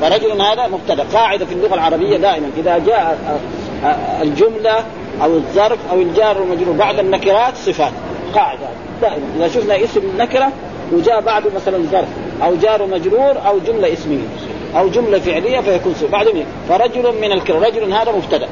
[0.00, 1.04] فرجل هذا مبتدأ.
[1.14, 2.50] قاعدة في اللغة العربية دائما.
[2.56, 3.18] إذا جاء
[3.84, 4.84] آه، آه، الجملة
[5.22, 7.92] أو الظرف أو الجار المجرور بعد النكرات صفات.
[8.34, 8.68] قاعدة.
[9.02, 9.24] دائما.
[9.36, 10.52] إذا شفنا اسم نكرة
[10.92, 12.08] وجاء بعده مثلا ظرف
[12.42, 14.26] أو جار مجرور أو جملة اسمية
[14.76, 16.08] أو جملة فعلية فيكون صفة.
[16.08, 17.62] بعدين فرجل من الكرام.
[17.62, 18.48] رجل هذا مبتدأ.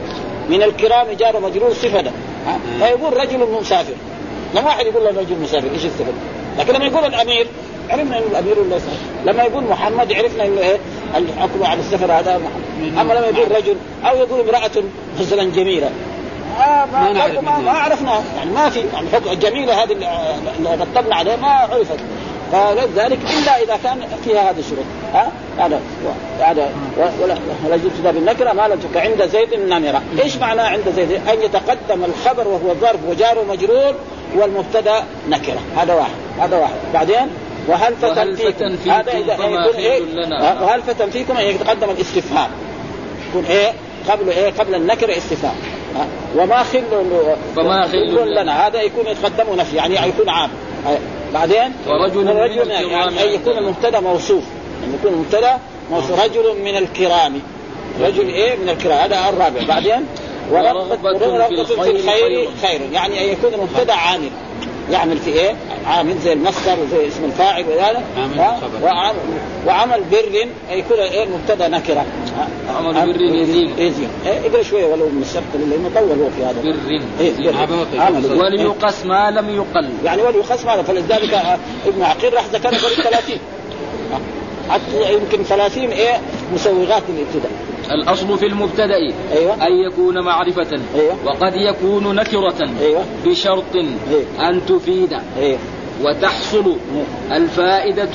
[0.50, 2.10] من الكرام جار مجرور صفة ده.
[2.78, 3.94] فيقول رجل مسافر.
[4.54, 6.14] لما واحد يقول له رجل مسافر إيش السبب؟
[6.58, 7.46] لكن لما يقول الأمير
[7.90, 8.78] عرفنا إنه الأمير ولا
[9.26, 10.76] لما يقول محمد عرفنا إنه إيه؟
[11.16, 12.98] الحكم على السفر هذا محمد.
[12.98, 14.70] أما لما يقول رجل أو يقول امرأة
[15.20, 15.90] مثلا جميلة.
[16.58, 21.36] آه ما, ما ما, ما, يعني ما في يعني الجميله هذه اللي اللي رتبنا عليها
[21.36, 21.98] ما عرفت.
[22.52, 24.84] فلذلك إلا إذا كان فيها هذه الشروط.
[25.14, 25.80] ها؟ هذا
[26.40, 26.68] هذا
[27.22, 32.48] ولا ابتداء بالنكره ما لم عند زيد النمرة، إيش معنى عند زيد؟ أن يتقدم الخبر
[32.48, 33.94] وهو ظرف وجار ومجرور
[34.36, 37.28] والمبتدأ نكرة، هذا واحد، هذا واحد، بعدين؟
[37.68, 40.02] وهل فتن فيكم؟ هذا إذا يكون إيه؟
[40.62, 42.50] وهل فتن فيكم أن يتقدم الاستفهام؟
[43.30, 43.72] يكون إيه؟
[44.08, 45.56] قبل إيه؟ قبل النكره استفهام.
[45.96, 46.82] ها، وما خل
[47.56, 50.50] فما خل لنا؟ هذا يكون يتقدم نفي يعني يكون عام.
[51.34, 53.58] بعدين ورجل من الكرام يعني أن يكون.
[53.58, 54.44] المبتدأ موصوف.
[54.84, 55.58] ان يكون المبتدأ
[55.90, 56.24] موصوف.
[56.24, 57.40] رجل من الكرام.
[58.00, 58.98] رجل إيه؟ من الكرام.
[58.98, 59.62] هذا الرابع.
[59.68, 60.06] بعدين
[60.50, 62.80] ورغبة ورغبة في الخير خير.
[62.92, 64.30] يعني أن يكون المبتدأ عامل.
[64.90, 65.54] يعمل في إيه؟
[65.86, 67.64] عامل زي المصدر وزي اسم الفاعل؟
[68.60, 68.84] خبر.
[68.84, 69.16] وعمل,
[69.66, 72.04] وعمل بر يكون إيه؟ المبتدا نكرة؟
[72.76, 73.78] عمل بر يزيد.
[73.78, 74.08] يزيد.
[74.26, 76.62] إيه اقرا شوية ولو من السبت لأنه مطول هو في هذا.
[76.62, 78.34] بر إيه بر.
[78.44, 79.88] وليقس ما لم يقل.
[80.04, 83.36] يعني وليخص ماذا فلذلك آه، ابن عقيل راح ذكر قريب 30
[84.12, 84.72] آه.
[84.72, 86.20] حتى يمكن 30 إيه؟
[86.54, 87.50] مسوغات للابتداء.
[87.90, 88.94] الأصل في المبتدأ
[89.32, 89.66] أيوة.
[89.66, 91.16] أن يكون معرفة أيوة.
[91.24, 93.76] وقد يكون نكرة أيوه بشرط
[94.40, 95.58] أن تفيد أيوه
[96.04, 96.76] وتحصل
[97.32, 98.08] الفائدة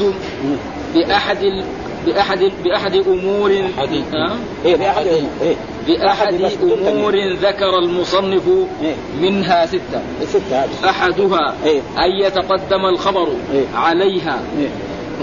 [0.96, 1.64] بأحد ال...
[2.06, 2.52] بأحد ال...
[2.64, 3.90] بأحد أمور أحد.
[4.14, 5.06] ها؟ إيه بأحد
[5.42, 5.56] إيه
[5.88, 6.42] بأحد
[6.88, 8.44] أمور ذكر المصنف
[8.82, 8.96] إيه.
[9.22, 11.80] منها ستة ستة أحدها إيه.
[12.00, 13.66] أن يتقدم الخبر إيه.
[13.76, 14.68] عليها إيه.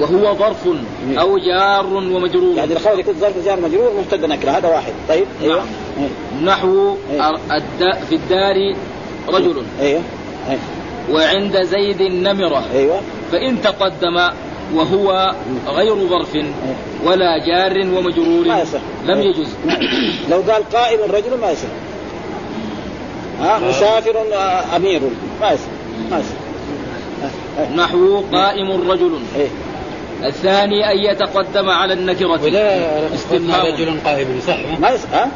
[0.00, 1.20] وهو ظرف إيه.
[1.20, 2.56] أو جار ومجرور.
[2.56, 4.92] يعني الخبر يكون ظرف جار مجرور مبتدا نكرة هذا واحد.
[5.08, 5.56] طيب أيوه.
[5.56, 5.66] نعم.
[5.98, 6.44] إيه.
[6.44, 7.30] نحو إيه.
[7.30, 8.04] الد...
[8.08, 8.76] في الدار
[9.28, 9.62] رجل.
[9.80, 10.00] أيوه
[10.48, 10.60] أيوه
[11.10, 12.64] وعند زيد نمرة.
[12.74, 13.00] أيوه.
[13.32, 14.30] فإن تقدم
[14.74, 15.34] وهو
[15.68, 16.36] غير ظرف
[17.04, 18.80] ولا جار ومجرور ما يصح.
[19.06, 19.48] لم يجوز
[20.30, 21.68] لو قال قائم رجل ما يصح.
[23.40, 25.00] ها؟ مسافر آه، أمير.
[25.40, 25.66] ما يصح.
[26.10, 26.34] ما يصح.
[27.22, 27.76] آه، آه.
[27.76, 29.18] نحو قائم رجل.
[29.36, 29.48] إيه.
[30.24, 35.28] الثاني أن يتقدم على النكرة ولا استفهام رجل قائم صح ما؟ ما يصح ها؟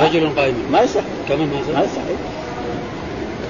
[0.00, 0.54] رجل قائم.
[0.72, 1.00] ما يصح.
[1.28, 2.02] كمان ما ما صح يصح.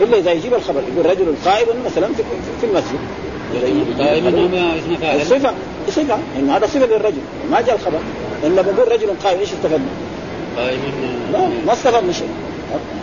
[0.00, 2.22] إلا إذا يجيب الخبر يقول رجل قائم مثلا في,
[2.60, 2.98] في المسجد.
[3.54, 4.26] إذا قائم.
[4.26, 5.26] هو اسم فاعل.
[5.26, 5.54] صفة
[5.88, 7.22] صفة انه هذا صفة للرجل.
[7.50, 7.98] ما جاء الخبر.
[8.44, 9.88] لما بقول رجل قائم إيش استفدنا؟
[10.56, 10.80] قائم.
[11.32, 12.28] لا ما استفدنا شيء.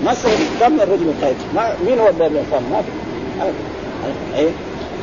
[0.05, 0.69] ما استفدنا.
[0.69, 2.89] من الرجل القائم ما مين هو اللي قام ما في.
[4.35, 4.49] إيه؟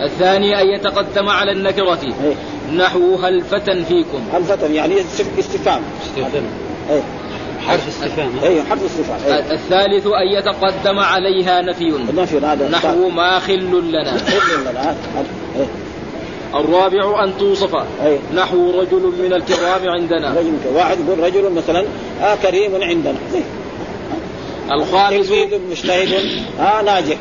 [0.03, 2.35] الثاني أن يتقدم على النكرة إيه.
[2.77, 4.21] نحو هل فتى فيكم.
[4.33, 5.83] هل فتن يعني استف- استفهام.
[6.07, 6.45] استفهام.
[6.91, 7.03] إيه.
[7.67, 8.31] حرف استفهام.
[8.43, 9.21] ها؟ إيه حرف استفهام.
[9.27, 9.53] إيه.
[9.55, 11.89] الثالث أن يتقدم عليها نفي.
[11.89, 14.19] النفي هذا نحو ما خل لنا.
[14.19, 14.97] خذ لنا.
[15.57, 15.67] إيه.
[16.55, 17.75] الرابع أن توصف.
[18.05, 18.19] إيه.
[18.35, 20.31] نحو رجل من الكرام عندنا.
[20.39, 21.85] رجل واحد يقول رجل مثلا
[22.23, 23.15] آه كريم عندنا.
[23.33, 23.41] زي
[24.73, 25.31] الخامس
[25.71, 26.13] مجتهد.
[26.61, 27.17] آه ناجح.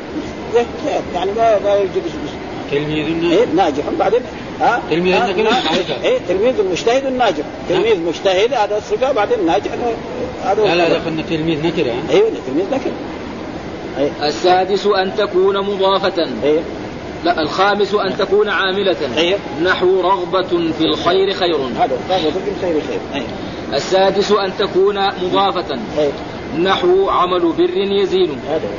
[0.54, 2.35] زي زي- يعني ما ما يوجد اسم-
[2.72, 3.84] تلميذ إيه ناجح.
[4.00, 4.20] بعدين
[4.62, 6.04] ها؟ تلميذ ها، نكرة نا- معرفة.
[6.04, 7.44] إيه تلميذ مجتهد ناجح.
[7.70, 9.72] تلميذ مجتهد هذا صفه بعدين ناجح.
[10.44, 10.98] هذا لا لا.
[10.98, 12.92] دخلنا تلميذ نكرة؟ أيوه تلميذ نكرة.
[14.00, 14.28] إيه.
[14.28, 16.28] السادس أن تكون مضافة.
[16.44, 16.60] إيه.
[17.26, 18.96] لا الخامس أن تكون عاملة.
[19.18, 19.40] أيوه.
[19.64, 20.48] نحو رغبة
[20.78, 21.56] في الخير خير.
[21.56, 23.00] هذا هذا ذكر خير خير.
[23.16, 23.28] إيه.
[23.74, 25.80] السادس أن تكون مضافة.
[25.98, 26.12] إيه.
[26.64, 28.38] نحو عمل بر يزين.
[28.50, 28.70] هذا.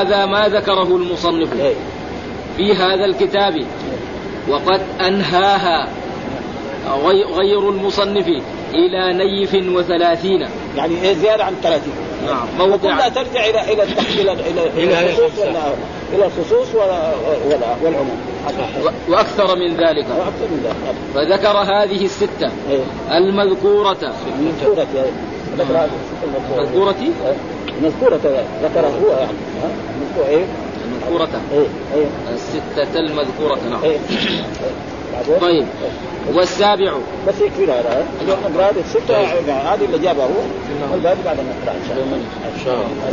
[0.00, 1.60] هذا ما ذكره المصنف.
[1.60, 1.74] إيه.
[2.56, 3.64] في هذا الكتاب.
[4.48, 5.88] وقد أنهاها
[7.04, 8.28] غي- غير المصنف
[8.74, 10.48] إلى نيف وثلاثين.
[10.76, 11.92] يعني إيه زيادة عن 30
[12.26, 13.08] نعم وكلها موضع.
[13.08, 15.42] ترجع إلى إلى إلى إلى إلى إلى هذه الخصوص
[16.14, 17.12] إلى الخصوص ولا
[17.46, 18.16] ولا- والعموم.
[18.84, 20.06] و- وأكثر من ذلك.
[20.06, 20.96] أكثر من ذلك.
[21.14, 22.50] فذكر هذه الستة.
[22.70, 23.16] إيه.
[23.18, 24.12] المذكورة.
[24.38, 24.86] من سورة
[25.58, 26.62] ذكر هذه الستة المذكورة.
[26.62, 26.94] مذكورة
[27.82, 28.20] مذكورة
[28.62, 29.32] ذكرها هو يعني؟
[30.00, 30.44] مذكورة إيه.
[31.06, 33.98] مذكورة إيه إيه الستة المذكورة نعم إيه؟
[35.40, 35.66] طيب
[36.34, 36.92] والسابع
[37.28, 41.74] بس يكفي هذا نقرا هذه الستة يعني هذه اللي جابها هو والباقي بعد ما نقرا
[41.74, 43.12] ان شاء الله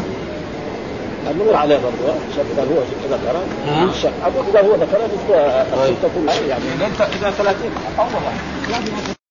[1.32, 2.82] النور عليه برضه ها؟ شوف اذا هو
[3.68, 3.90] ها؟
[4.50, 6.64] اذا هو ذكرها الستة كلها يعني
[7.22, 9.23] اذا 30 اول واحد